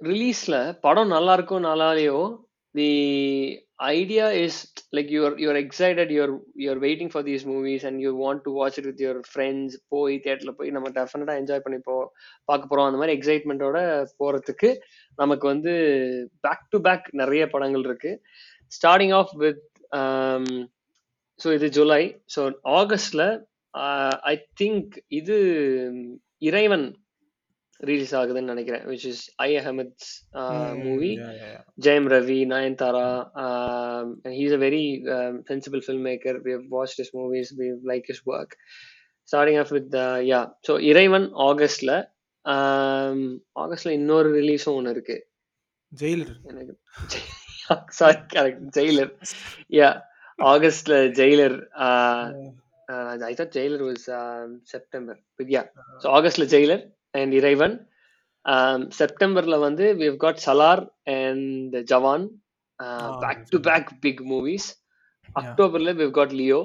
ரிலீஸ்ல 0.00 0.56
படம் 0.80 1.08
நல்லா 1.08 1.34
இருக்கும் 1.34 1.66
நல்லாலேயோ 1.70 2.18
தி 2.74 2.90
idea 3.80 4.30
is 4.30 4.72
like 4.92 5.10
you're 5.10 5.38
you're 5.38 5.56
excited 5.56 6.10
you're 6.10 6.40
you're 6.54 6.80
waiting 6.80 7.10
for 7.10 7.22
these 7.22 7.44
movies 7.44 7.84
and 7.84 8.00
you 8.00 8.14
want 8.14 8.42
to 8.44 8.50
watch 8.50 8.78
it 8.78 8.86
with 8.86 9.00
your 9.06 9.16
friends 9.34 9.76
போய் 9.92 10.14
தியேட்டர்ல 10.24 10.52
போய் 10.58 10.74
நம்ம 10.76 10.90
டெஃபினட்டா 10.98 11.34
என்ஜாய் 11.40 11.64
பண்ணி 11.64 11.78
போ 11.88 11.96
பார்க்க 12.50 12.70
போறோம். 12.70 12.88
அந்த 12.88 13.00
மாதிரி 13.00 13.16
எக்ஸைட்மெண்ட்டோட 13.18 13.78
போறதுக்கு 14.20 14.70
நமக்கு 15.18 15.46
வந்து 15.52 15.74
பேக் 16.46 16.66
டு 16.70 16.80
பேக் 16.86 17.06
நிறைய 17.22 17.42
படங்கள் 17.54 17.86
இருக்கு. 17.88 18.12
ஸ்டார்டிங் 18.72 19.14
ஆஃப் 19.20 19.34
வித் 19.44 19.64
ஸோ 21.40 21.48
இது 21.58 21.68
ஜூலை 21.78 22.02
ஸோ 22.36 22.42
ஆகஸ்ட்ல 22.80 23.24
ஐ 24.32 24.36
திங்க் 24.62 24.94
இது 25.18 25.36
um, 25.88 25.98
இறைவன் 26.48 26.86
ரிலீஸ் 27.80 28.14
ஆகுதுன்னு 28.14 28.52
நினைக்கிறேன் 28.52 28.84
which 28.86 29.06
is 29.06 29.22
I 29.42 29.48
Ahmed's 29.56 30.10
movie 30.84 31.10
Jayam 31.78 32.08
Ravi 32.14 32.38
Nayanthara 32.52 33.06
he's 34.36 34.56
a 34.58 34.60
very 34.64 34.84
sensible 35.48 35.84
film 35.86 36.06
maker 36.08 36.38
we 36.46 36.54
watch 36.68 37.00
his 37.00 37.12
movies 37.16 37.52
we 37.60 37.68
like 37.92 38.08
his 38.08 38.22
work 38.32 38.54
starting 39.28 39.60
off 39.60 39.72
with 39.76 39.96
yeah 40.30 40.40
so 40.68 40.74
Iraivan 40.90 41.28
ஆகஸ்ட்ல 41.46 41.92
ஆகஸ்ட்ல 43.56 43.92
இன்னொரு 43.92 44.28
ரிலீஸும் 44.32 44.76
ஒன்று 44.76 44.90
இருக்கு. 44.90 45.16
Jailer 45.92 46.34
எனக்கு 46.50 46.74
sorry 47.98 48.20
correct 48.34 48.66
Jailer 48.76 49.10
yeah 49.76 49.88
ஆகஸ்ட்ல 50.38 50.94
Jailer 51.18 51.56
I 53.26 53.32
thought 53.34 53.54
Jailer 53.56 53.82
was 53.82 54.04
September 54.64 55.18
yeah 55.48 55.62
so 56.04 56.08
ஆகஸ்ட்ல 56.10 56.46
Jailer 56.54 56.84
and 57.20 57.34
Iraivan 57.40 57.76
செப்டம்பர்ல 58.98 59.56
வந்து 59.58 59.84
we've 60.02 60.16
got 60.24 60.42
Salaar 60.46 60.82
and 61.18 61.76
Jawan 61.92 62.26
back 63.24 63.44
to 63.52 63.60
back 63.68 63.90
big 64.04 64.22
movies 64.32 64.68
அக்டோபர்ல 65.36 65.92
we've 66.02 66.14
got 66.18 66.34
Leo 66.40 66.60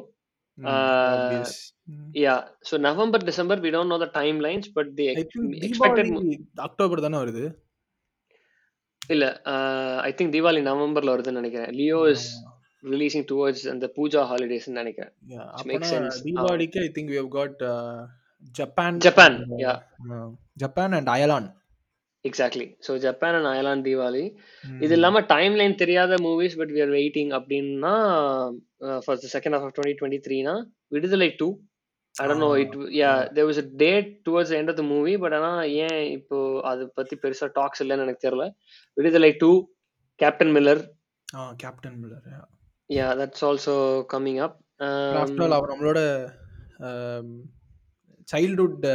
yeah 2.24 2.34
so 2.70 2.76
November 2.88 3.24
December 3.30 3.62
we 3.66 3.70
don't 3.76 3.94
know 3.94 3.98
the 4.06 4.08
time 4.20 4.38
lines 4.48 4.70
but 4.78 4.92
the 5.00 5.06
expected 5.68 6.12
October 6.68 7.06
தானே 7.06 7.20
வருது? 7.24 7.44
இல்ல 9.02 9.26
I 10.08 10.12
think 10.18 10.34
Deepavali 10.36 10.62
நவம்பர்ல 10.70 11.14
வருதுன்னு 11.14 11.42
நினைக்கிறேன். 11.42 11.72
Leo 11.80 12.00
is 12.14 12.28
releasing 12.84 13.26
towards 13.32 13.66
அந்த 13.74 13.86
Pooja 13.98 14.22
holidays 14.32 14.68
நினைக்கிறேன். 14.82 15.14
தீபாவளிக்கு 16.28 16.80
I 16.86 16.92
think 16.98 17.12
we 17.14 17.20
have 17.22 17.34
got 17.38 17.58
Japan 18.56 19.00
Japan 19.00 19.36
yeah 19.64 19.74
Japan 20.58 20.94
and 20.94 21.10
Ayalaan 21.10 21.50
exactly 22.26 22.66
so 22.86 22.92
Japan 22.98 23.36
and 23.38 23.50
Ayalaan 23.52 23.84
Deepavali 23.86 24.24
இது 24.80 24.94
இல்லாம 24.98 25.22
டைம் 25.32 25.54
லைன் 25.56 25.76
தெரியாத 25.76 26.18
movies 26.26 26.58
but 26.60 26.74
we 26.76 26.82
are 26.82 26.94
waiting 26.98 27.32
அப்படின்னா 27.38 27.94
first 29.06 29.28
second 29.36 29.58
half 29.58 29.66
twenty 29.78 29.98
twenty 30.00 30.22
த்ரீனா 30.28 30.54
Viduthalai 30.92 31.30
two 31.42 31.48
no 32.40 32.50
it 32.64 32.76
yeah 33.00 33.12
there 33.34 33.48
was 33.50 33.62
a 33.64 33.68
date 33.84 34.10
towards 34.28 34.54
end 34.58 34.72
of 34.72 34.80
the 34.80 34.86
movie 34.86 35.14
but 35.18 35.36
ஆனா 35.40 35.52
ஏன் 35.84 36.02
இப்போ 36.18 36.38
அதை 36.64 36.86
பத்தி 36.94 37.16
பெருசா 37.16 37.48
டாக்ஸ் 37.56 37.82
இல்லைன்னு 37.84 38.06
எனக்கு 38.08 38.26
தெரியல. 38.28 38.46
Viduthalai 38.98 39.32
two 39.44 39.52
Captain 40.20 40.54
Miller 40.58 40.82
Captain 41.58 41.98
Miller 42.02 42.28
yeah 42.90 43.08
that's 43.20 43.46
also 43.50 43.76
coming 44.14 44.42
up 44.48 44.58
நம்மளோட 45.16 46.00
சைல்ட்ஹுட் 48.32 48.86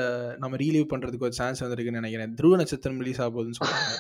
நம்ம 0.42 0.54
ரீலீவ் 0.64 0.90
பண்றதுக்கு 0.92 1.26
ஒரு 1.28 1.36
சான்ஸ் 1.40 1.62
வந்திருக்குன்னு 1.64 2.00
நினைக்கிறேன் 2.02 2.34
துருவ 2.40 2.56
நட்சத்திரம் 2.62 3.00
ரிலீஸ் 3.02 3.20
ஆக 3.24 3.30
போகுதுன்னு 3.36 3.58
சொல்றாங்க 3.60 3.94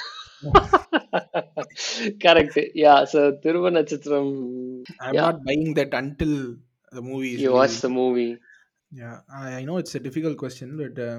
correct 2.24 2.60
yeah 2.84 2.94
so 3.12 3.20
Dhruva 3.44 3.70
Natchathiram 3.78 4.32
I 5.06 5.08
am 5.10 5.18
not 5.22 5.42
buying 5.50 5.74
that 5.80 5.96
until 6.02 6.38
the 6.92 7.02
movie 7.08 7.30
is 7.34 7.40
you 7.44 7.52
watch 7.56 7.76
the 7.86 7.90
movie 8.00 8.30
yeah 9.00 9.16
I, 9.38 9.48
I 9.58 9.62
know 9.68 9.76
it's 9.82 9.94
a 9.98 10.02
difficult 10.06 10.36
question 10.42 10.68
but 10.80 10.96
uh, 11.06 11.18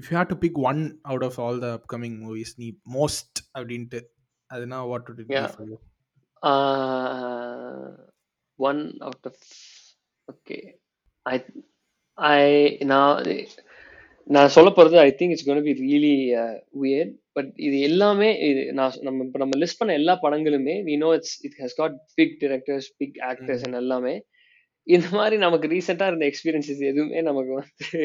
if 0.00 0.04
you 0.08 0.16
had 0.20 0.28
to 0.32 0.38
pick 0.44 0.56
one 0.70 0.80
out 1.10 1.22
of 1.28 1.34
all 1.42 1.56
the 1.64 1.72
upcoming 1.78 2.14
movies 2.24 2.52
நீ 2.62 2.68
most 2.98 3.32
அப்படின்ட்டு 3.58 4.00
அதுனா 4.50 4.78
what 4.92 5.04
would 5.08 5.20
it 5.24 5.28
yeah. 5.34 5.46
be 5.46 5.52
for 5.58 5.66
you 5.70 5.78
uh, 6.42 7.86
i 12.18 12.78
now 12.84 13.06
நான் 14.30 14.52
சொல்ல 14.56 14.70
போறது 14.70 14.96
I 14.98 15.10
think 15.18 15.32
it's 15.32 15.46
gonna 15.46 15.62
be 15.62 15.72
really 15.78 16.16
weird 16.82 17.14
but 17.32 17.50
இது 17.56 17.76
எல்லாமே 17.80 18.28
இது 18.48 18.62
நான் 18.72 18.98
நம்ம 19.02 19.24
இப்போ 19.24 19.38
நம்ம 19.38 19.56
லிஸ்ட் 19.58 19.78
பண்ண 19.78 19.92
எல்லா 19.92 20.14
படங்களுமே 20.22 20.74
we 20.88 20.94
know 20.96 21.08
it's 21.14 21.34
it 21.42 21.56
has 21.62 21.76
got 21.76 21.96
big 22.14 22.34
directors 22.40 22.88
big 22.96 23.18
actors 23.30 23.64
எல்லாமே. 23.82 24.14
இந்த 24.86 25.08
மாதிரி 25.10 25.36
நமக்கு 25.36 25.66
ரீசெண்டா 25.68 26.06
இருந்த 26.06 26.26
எக்ஸ்பீரியன்சஸ் 26.30 26.82
எதுவுமே 26.90 27.20
நமக்கு 27.22 27.52
வந்து 27.60 27.98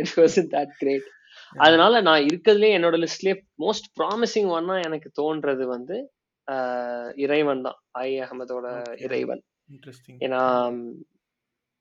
இட் 0.00 0.14
வாஸ் 0.20 0.38
தட் 0.54 0.74
கிரேட் 0.78 1.08
அதனால 1.56 2.00
நான் 2.00 2.26
இருக்கிறதுலே 2.28 2.70
என்னோட 2.78 2.96
லிஸ்ட்லயே 3.04 3.36
மோஸ்ட் 3.64 3.88
ப்ராமிசிங் 4.00 4.48
ஒன்னா 4.56 4.76
எனக்கு 4.84 5.10
தோன்றது 5.20 5.66
வந்து 5.66 5.96
uh, 6.48 7.06
இறைவன் 7.16 7.62
தான். 7.62 7.78
ஐ 8.04 8.10
அகமதோட. 8.20 8.66
இறைவன். 9.06 9.42
இன்ட்ரெஸ்டிங் 9.70 10.18
ஏன்னா 10.26 10.42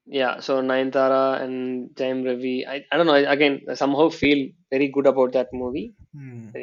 yeah 0.07 0.39
so 0.39 0.61
Nayantara 0.61 1.41
and 1.43 1.89
Jaim 1.99 2.25
Ravi 2.25 2.65
I, 2.65 2.77
I 2.89 2.97
don't 2.97 3.07
know 3.07 3.13
I, 3.13 3.33
again 3.35 3.55
somehow 3.73 4.09
feel 4.09 4.39
very 4.69 4.87
good 4.89 5.07
about 5.07 5.31
that 5.33 5.49
movie 5.53 5.87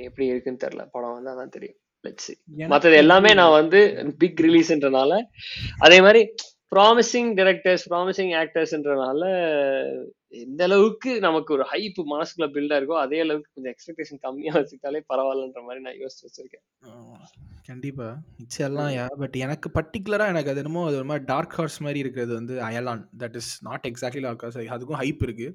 எப்படி 0.08 0.26
இருக்குன்னு 0.26 0.62
தெரியல 0.64 0.84
படம் 0.90 1.14
வந்து 1.16 1.30
அதான் 1.32 1.54
தெரியும் 1.56 1.78
லெட்ஸ் 2.04 2.32
மத்தது 2.72 2.96
எல்லாமே 2.96 3.30
நான் 3.34 3.56
வந்து 3.60 3.80
பிக் 4.18 4.40
ரிலீஸ்ன்றனால 4.46 5.20
அதே 5.78 6.00
மாதிரி 6.00 6.22
ப்ராமிசிங் 6.74 7.30
டைரக்டர்ஸ் 7.38 7.84
ப்ராமிசிங் 7.90 8.32
ஆக்டர்ஸ்ன்றனால 8.40 9.24
எந்த 10.42 10.62
அளவுக்கு 10.64 11.10
நமக்கு 11.20 11.50
ஒரு 11.56 11.64
ஹைப் 11.72 11.98
மனசுக்குள்ள 12.12 12.46
பில்டா 12.54 12.76
இருக்கோ 12.78 12.96
அதே 13.02 13.18
அளவுக்கு 13.20 13.50
கொஞ்சம் 13.52 13.72
எக்ஸ்பெக்டேஷன் 13.74 14.20
கம்மியா 14.24 14.52
வச்சுக்கிட்டாலே 14.56 15.00
பரவாயில்லன்ற 15.12 15.62
மாதிரி 15.66 15.82
நான் 15.84 15.98
யோசிச்சு 16.00 16.24
வச்சிருக்கேன். 16.26 16.64
கண்டிப்பா. 17.68 18.08
மிச்சம் 18.38 18.66
எல்லாம் 18.68 18.90
யா 18.96 19.04
பட் 19.22 19.36
எனக்கு 19.44 19.68
பர்டிகுலரா 19.76 20.26
எனக்கு 20.32 20.50
அது 20.50 20.62
என்னமோ 20.62 20.82
அது 20.88 20.98
ஒரு 21.00 21.08
மாதிரி 21.10 21.24
டார்க் 21.24 21.56
ஹார்ஸ் 21.58 21.78
மாதிரி 21.80 22.02
இருக்கிறது 22.04 22.32
வந்து 22.34 22.56
Ayalaan 22.68 23.04
that 23.22 23.38
is 23.42 23.52
not 23.62 23.86
exactly 23.90 24.24
dark 24.26 24.44
horse 24.44 24.58
அதுக்கும் 24.76 25.00
ஹைப் 25.02 25.22
இருக்கு. 25.22 25.48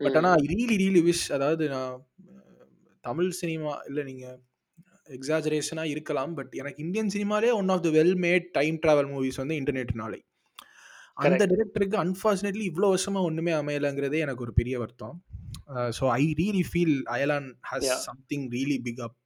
பட் 0.00 0.18
ஆனால் 0.20 0.44
ரீலி 0.50 0.76
ரீலி 0.82 1.02
விஷ் 1.08 1.26
அதாவது 1.32 1.64
நான் 1.68 1.96
தமிழ் 3.04 3.32
சினிமா 3.40 3.72
இல்லை 3.88 4.04
நீங்கள் 4.04 4.36
எக்ஸாஜரேஷனாக 5.16 5.92
இருக்கலாம் 5.94 6.32
பட் 6.34 6.54
எனக்கு 6.54 6.82
Indian 6.84 7.12
சினிமாலே 7.14 7.52
one 7.54 7.70
of 7.74 7.84
the 7.86 7.90
well 7.94 8.16
made 8.24 8.48
time 8.52 8.78
travel 8.84 9.10
movies 9.12 9.40
வந்து 9.42 9.56
இன்டர்நெட் 9.60 9.92
நாளை 9.94 10.20
அந்த. 11.26 11.44
டிரெக்டருக்கு 11.52 11.96
அன்ஃபார்ச்சுனேட்லி 12.04 12.64
இவ்வளோ 12.70 12.88
வருஷமா 12.94 13.20
ஒன்றுமே 13.28 13.52
அமையலைங்கிறதே 13.52 14.18
எனக்கு 14.26 14.44
ஒரு 14.46 14.52
பெரிய 14.60 14.74
வருத்தம். 14.78 15.16
So 15.98 16.04
I 16.18 16.22
really 16.40 16.62
feel 16.70 16.96
Ayalaan 17.14 17.48
has. 17.70 17.88
Something 18.08 18.46
really 18.56 18.78
big 18.86 19.02
up 19.08 19.18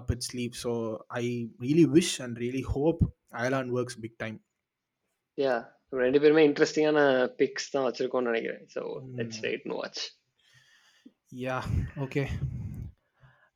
up 0.00 0.10
it 0.14 0.24
sleep 0.28 0.56
so 0.64 0.72
I 1.20 1.24
really 1.66 1.86
wish 1.96 2.14
and 2.24 2.36
really 2.44 2.64
hope 2.74 3.02
Ayalaan 3.40 3.70
works 3.78 3.98
big 4.04 4.18
time 4.24 4.38
yeah 5.38 5.56
ரெண்டு 6.02 6.20
பேருமே 6.22 6.42
இன்ட்ரெஸ்டிங்கான 6.48 7.00
பிக்ஸ் 7.40 7.70
தான் 7.74 7.86
வச்சிருக்கோம்னு 7.88 8.30
நினைக்கிறேன். 8.32 8.64
So 8.74 8.82
let's 9.18 9.40
wait 9.46 9.64
to 9.68 9.76
watch 9.80 10.02
yeah 11.46 11.58
okay 12.06 12.24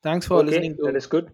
thanks 0.04 0.28
for 0.30 0.44
listening 0.50 0.76
to 0.80 0.96
us 1.02 1.12
good 1.16 1.30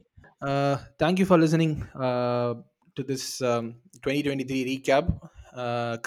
Uh, 0.49 0.75
thank 1.01 1.17
you 1.19 1.25
for 1.27 1.37
listening 1.37 1.71
uh, 1.99 2.51
to 2.97 3.03
this 3.09 3.23
um, 3.43 3.65
2023 4.03 4.75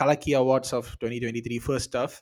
Kalakki 0.02 0.34
awards 0.42 0.74
of 0.78 0.90
twenty 1.00 1.22
twenty 1.24 1.44
three 1.48 1.58
first 1.66 1.98
half 2.04 2.16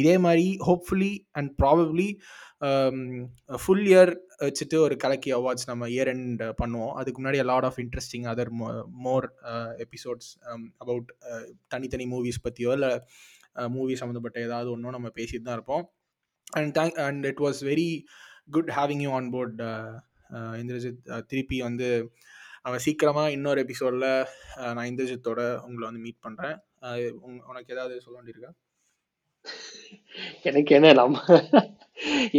இதே 0.00 0.14
மாதிரி 0.26 0.46
hopefully 0.68 1.12
and 1.38 1.50
probably 1.62 2.08
full 3.62 3.86
year 3.90 4.12
வச்சுட்டு 4.44 4.76
ஒரு 4.86 4.94
கலக்கி 5.04 5.30
awards 5.38 5.68
நம்ம 5.70 5.88
year 5.94 6.10
end 6.12 6.42
பண்ணுவோம். 6.60 6.92
அதுக்கு 7.00 7.18
முன்னாடி 7.20 7.38
lot 7.50 7.66
of 7.68 7.78
interesting 7.84 8.26
other 8.32 8.50
more 9.06 9.26
episodes 9.84 10.30
about 10.82 11.10
தனித்தனி 11.74 12.06
மூவிஸ் 12.14 12.44
பற்றியோ 12.46 12.72
இல்லை 12.78 12.92
மூவி 13.76 13.94
uh, 13.94 14.00
சம்மந்தப்பட்ட 14.00 14.38
ஏதாவது 14.46 14.68
ஒன்றும் 14.74 14.96
நம்ம 14.96 15.08
பேசிட்டு 15.16 15.46
தான் 15.46 15.58
இருப்போம். 15.58 15.84
And 16.58 16.72
thank 16.78 16.98
and 17.06 17.24
it 17.30 17.42
was 17.44 17.60
very 17.70 17.88
good 18.56 18.70
having 18.78 19.02
you 19.06 19.10
on 19.18 19.30
board 19.34 19.60
Indrajith. 20.62 21.00
திருப்பி 21.30 21.58
வந்து 21.68 21.88
அவன் 22.66 22.82
சீக்கிரமாக 22.84 23.34
இன்னொரு 23.36 23.60
எபிசோடில் 23.64 24.08
நான் 24.76 24.88
இந்திரஜித்தோட 24.90 25.40
உங்களை 25.66 25.84
வந்து 25.88 26.02
மீட் 26.06 26.24
பண்ணுறேன் 26.26 26.56
உனக்கு 27.50 27.72
ஏதாவது 27.74 27.94
சொல்ல 28.04 28.16
வேண்டியிருக்கா? 28.18 28.50
எனக்கு 30.48 30.72
என்ன 30.78 30.92
நம்ம 31.00 31.38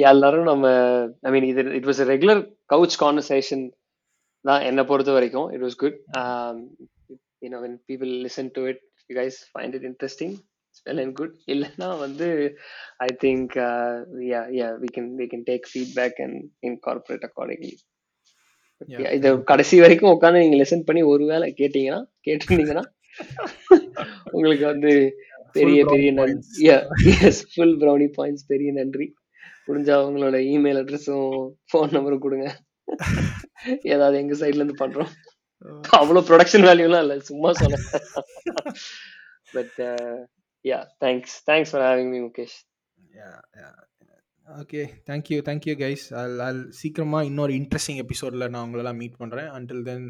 எல்லாரும் 0.09 0.49
நம்ம 0.51 0.67
ஐ 1.27 1.31
மீன் 1.35 1.47
இது 1.51 1.63
it 1.79 1.89
was 1.89 2.01
regular 2.11 2.41
couch 2.73 2.97
conversation 3.03 3.65
தான் 4.45 4.63
என்னை 4.69 4.83
பொறுத்த 4.91 5.11
வரைக்கும். 5.17 5.49
It 5.55 5.65
was 5.65 5.79
good 5.83 5.97
you know 7.45 7.59
when 7.65 7.77
people 7.89 8.11
listen 8.27 8.51
to 8.57 8.63
it 8.71 8.81
you 9.09 9.15
guys 9.21 9.39
find 9.51 9.75
it 9.79 9.87
interesting 9.91 10.35
well 10.87 11.01
and 11.03 11.15
good 11.19 11.35
இல்லைன்னா 11.53 11.89
வந்து 12.05 12.27
I 13.07 13.09
think 13.23 13.55
yeah 14.31 14.41
yeah 14.59 14.67
we 14.83 14.89
can 14.97 15.09
we 15.21 15.27
can 15.33 15.47
take 15.51 15.65
feedback 15.71 16.19
and 16.25 16.39
incorporate 16.69 17.25
accordingly. 17.29 17.73
இதை 19.15 19.29
கடைசி 19.51 19.75
வரைக்கும் 19.83 20.13
உட்காந்து 20.13 20.43
நீங்க 20.43 20.57
lesson 20.61 20.87
பண்ணி 20.87 21.01
ஒருவேளை 21.13 21.47
கேட்டீங்கன்னா 21.61 22.01
கேட்டிருந்தீங்கன்னா 22.27 22.85
உங்களுக்கு 24.35 24.65
வந்து 24.65 24.91
பெரிய 25.55 25.79
பெரிய 25.85 26.09
நன்றி 26.19 26.67
ஃபுல் 27.53 27.73
ப்ரௌனி 27.81 28.07
பாயிண்ட்ஸ் 28.17 28.45
பெரிய 28.51 28.69
நன்றி. 28.77 29.05
முடிஞ்சா 29.67 29.95
உங்களோட 30.05 30.37
இமெயில் 30.53 30.79
அட்ரஸும் 30.81 31.33
ஃபோன் 31.69 31.93
நம்பரும் 31.95 32.23
கொடுங்க. 32.25 32.47
ஏதாவது 33.93 34.15
எங்க 34.21 34.35
சைட்ல 34.41 34.61
இருந்து 34.61 34.81
பண்றோம். 34.83 35.11
அவ்வளவு 35.99 36.25
ப்ரொடக்ஷன் 36.29 36.67
வேல்யூலாம் 36.69 37.03
இல்ல 37.05 37.17
சும்மா 37.29 37.49
சொன்னேன் 37.61 37.85
but 39.55 39.77
yeah 40.65 40.79
thanks 41.03 41.35
thanks 41.49 41.73
for 41.73 41.85
having 41.87 42.11
me 42.13 42.21
Mukesh 42.27 42.57
okay 44.59 44.81
thank you 45.09 45.37
thank you 45.47 45.73
guys 45.75 46.05
அல் 46.13 46.39
அல் 46.39 46.61
சீக்கிரமாக 46.71 47.25
இன்னொரு 47.25 47.53
இன்ட்ரெஸ்டிங் 47.53 47.97
எபிசோடில் 47.97 48.49
நான் 48.49 48.63
உங்களெல்லாம் 48.67 48.95
மீட் 48.95 49.19
பண்ணுறேன் 49.19 49.49
until 49.49 49.83
then 49.83 50.07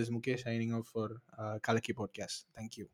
is 0.00 0.10
Mukesh 0.10 0.44
signing 0.44 0.74
off 0.74 0.90
for 0.92 1.14
Kalakki 1.60 1.94
podcast 1.96 2.40
thank you 2.54 2.86